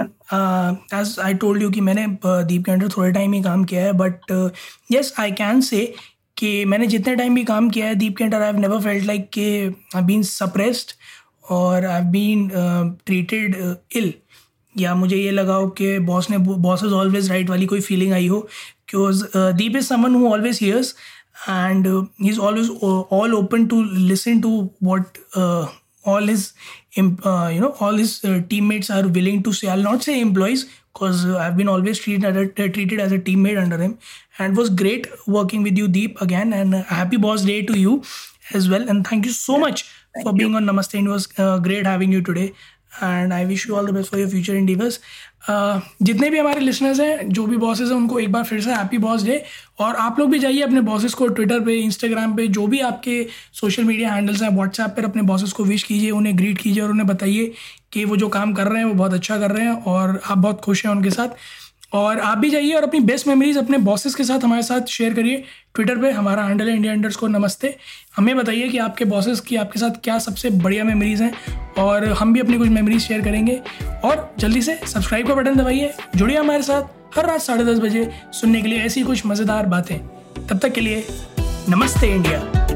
as 0.99 1.15
I 1.23 1.33
told 1.33 1.61
you 1.61 1.69
कि 1.69 1.81
मैंने 1.81 2.05
Deep 2.25 2.59
uh, 2.59 2.65
के 2.65 2.71
अंडर 2.71 2.89
थोड़े 2.97 3.11
टाइम 3.11 3.33
ही 3.33 3.41
काम 3.43 3.63
किया 3.63 3.81
है 3.81 3.93
बट 3.93 4.51
यस 4.91 5.13
आई 5.19 5.31
कैन 5.31 5.61
से 5.61 5.93
कि 6.37 6.65
मैंने 6.65 6.87
जितने 6.87 7.15
टाइम 7.15 7.35
भी 7.35 7.43
काम 7.43 7.69
किया 7.69 7.85
है 7.85 7.95
दीप 7.95 8.17
के 8.17 8.23
under 8.23 8.41
I 8.41 8.51
have 8.51 8.59
never 8.59 8.81
felt 8.81 9.05
like 9.05 9.29
कि 9.29 9.47
आई 9.95 10.01
बीन 10.01 10.23
सप्रेस्ड 10.23 10.91
और 11.49 11.85
आई 11.85 12.01
बीन 12.01 12.49
ट्रीटेड 13.05 13.75
इल 13.95 14.13
या 14.77 14.95
मुझे 14.95 15.17
ये 15.17 15.31
लगा 15.31 15.53
हो 15.53 15.67
कि 15.67 15.97
बॉस 15.99 16.29
ने 16.29 16.37
बॉस 16.37 16.83
इज़ 16.83 16.93
ऑलवेज 16.93 17.29
राइट 17.29 17.49
वाली 17.49 17.65
कोई 17.65 17.81
फीलिंग 17.81 18.13
आई 18.13 18.27
हो 18.27 18.47
because 18.95 19.35
uh, 19.35 19.51
Deep 19.51 19.75
is 19.75 19.87
someone 19.87 20.13
who 20.13 20.27
always 20.33 20.59
hears 20.59 20.93
and 21.47 21.87
uh, 21.87 22.03
he's 22.17 22.39
always 22.39 22.69
uh, 22.69 23.01
all 23.17 23.35
open 23.35 23.67
to 23.69 23.83
listen 24.11 24.41
to 24.41 24.71
what 24.79 25.17
uh, 25.35 25.69
all 26.05 26.21
his 26.21 26.53
um, 26.97 27.17
you 27.51 27.59
know 27.59 27.75
all 27.79 27.93
his 28.03 28.23
uh, 28.23 28.39
teammates 28.49 28.89
are 28.89 29.07
willing 29.07 29.43
to 29.43 29.53
say. 29.53 29.67
I'll 29.67 29.87
not 29.87 30.03
say 30.03 30.19
employees 30.21 30.65
because 30.93 31.25
I've 31.25 31.57
been 31.57 31.67
always 31.67 31.99
treated 31.99 32.23
as, 32.23 32.37
a, 32.37 32.69
treated 32.69 33.01
as 33.01 33.11
a 33.11 33.19
teammate 33.19 33.61
under 33.61 33.77
him 33.77 33.97
and 34.39 34.55
was 34.55 34.69
great 34.69 35.07
working 35.27 35.63
with 35.63 35.77
you 35.77 35.89
Deep 35.89 36.21
again 36.21 36.53
and 36.53 36.73
happy 36.73 37.17
boss 37.17 37.43
day 37.43 37.61
to 37.63 37.77
you 37.77 38.01
as 38.53 38.69
well 38.69 38.87
and 38.87 39.05
thank 39.05 39.25
you 39.25 39.33
so 39.33 39.57
much 39.57 39.83
thank 40.13 40.25
for 40.25 40.31
you. 40.31 40.37
being 40.37 40.55
on 40.55 40.63
Namaste. 40.63 40.97
It 41.03 41.09
was 41.09 41.27
great 41.67 41.85
having 41.85 42.13
you 42.13 42.21
today 42.21 42.53
and 43.03 43.33
I 43.33 43.45
wish 43.45 43.67
you 43.69 43.75
all 43.75 43.87
the 43.87 43.93
best 43.93 44.11
for 44.11 44.19
your 44.19 44.29
future 44.29 44.55
in 44.55 44.65
diverse 44.65 44.99
जितने 45.49 46.29
भी 46.29 46.37
हमारे 46.37 46.59
listeners 46.59 46.99
हैं, 46.99 47.29
जो 47.29 47.45
भी 47.47 47.57
bosses 47.57 47.89
हैं, 47.89 47.95
उनको 47.95 48.19
एक 48.19 48.31
बार 48.31 48.43
फिर 48.43 48.61
से 48.61 48.73
हैप्पी 48.73 48.97
बॉस 48.97 49.23
डे 49.23 49.43
और 49.79 49.95
आप 49.95 50.19
लोग 50.19 50.29
भी 50.29 50.39
जाइए 50.39 50.61
अपने 50.61 50.81
बॉसेस 50.81 51.13
को 51.13 51.27
ट्विटर 51.29 51.59
पे 51.59 51.75
इंस्टाग्राम 51.75 52.35
पे, 52.35 52.47
जो 52.47 52.65
भी 52.67 52.79
आपके 52.81 53.25
सोशल 53.53 53.83
मीडिया 53.83 54.13
हैंडल्स 54.13 54.41
हैं 54.41 54.49
व्हाट्सएप 54.55 54.95
पर 54.97 55.05
अपने 55.05 55.21
बॉसेस 55.23 55.51
को 55.53 55.63
विश 55.63 55.83
कीजिए, 55.83 56.09
उन्हें 56.11 56.37
ग्रीट 56.37 56.57
कीजिए 56.57 56.83
और 56.83 56.89
उन्हें 56.91 57.07
बताइए 57.07 57.51
कि 57.93 58.05
वो 58.05 58.17
जो 58.17 58.29
काम 58.29 58.53
कर 58.53 58.67
रहे 58.67 58.77
हैं, 58.77 58.85
वो 58.85 58.93
बहुत 58.93 59.13
अच्छा 59.13 59.37
कर 59.37 59.51
रहे 59.51 59.65
हैं 59.65 59.83
और 59.83 60.19
आप 60.25 60.37
बहुत 60.37 60.61
खुश 60.61 60.85
हैं 60.85 60.91
उनके 60.91 61.09
साथ. 61.11 61.37
और 61.95 62.19
आप 62.19 62.37
भी 62.37 62.49
जाइए 62.49 62.73
और 62.73 62.83
अपनी 62.83 62.99
बेस्ट 62.99 63.27
मेमोरीज 63.27 63.57
अपने 63.57 63.77
बॉसेस 63.77 64.15
के 64.15 64.23
साथ 64.23 64.43
हमारे 64.43 64.63
साथ 64.63 64.87
शेयर 64.89 65.13
करिए। 65.13 65.43
ट्विटर 65.75 65.97
पे 65.97 66.11
हमारा 66.11 66.43
हैंडल 66.43 66.69
है 66.69 66.75
इंडिया 66.75 66.93
अंडर्स 66.93 67.15
को 67.15 67.27
नमस्ते। 67.27 67.75
हमें 68.17 68.35
बताइए 68.37 68.67
कि 68.69 68.77
आपके 68.77 69.05
बॉसेस 69.05 69.39
की 69.39 69.55
आपके 69.55 69.79
साथ 69.79 70.01
क्या 70.03 70.17
सबसे 70.19 70.49
बढ़िया 70.49 70.83
मेमोरीज 70.83 71.21
हैं 71.21 71.31
और 71.77 72.05
हम 72.11 72.33
भी 72.33 72.39
अपनी 72.39 72.57
कुछ 72.57 72.69
मेमोरीज 72.69 73.01
शेयर 73.01 73.21
करेंगे। 73.21 73.59
और 74.03 74.33
जल्दी 74.39 74.61
से 74.61 74.79
सब्सक्राइब 74.87 75.27
का 75.27 75.35
बटन 75.35 75.55
दबाइए। 75.55 75.93
जुड़िए 76.15 76.37
हमारे 76.37 76.63
साथ 76.63 77.17
हर 77.17 77.25
रात 77.25 77.41
साढ़े 77.41 77.65
दस 77.65 77.79
बजे 77.79 78.09
सुनने 78.33 78.61
के 78.61 78.67
लिए 78.67 78.83
ऐसी 78.83 79.03
कुछ 79.03 79.25
मज़ेदार 79.25 79.65
बातें। 79.65 79.97
तब 80.47 80.59
तक 80.59 80.73
के 80.73 80.81
लिए 80.81 81.05
नमस्ते 81.69 82.07
इंडिया 82.07 82.75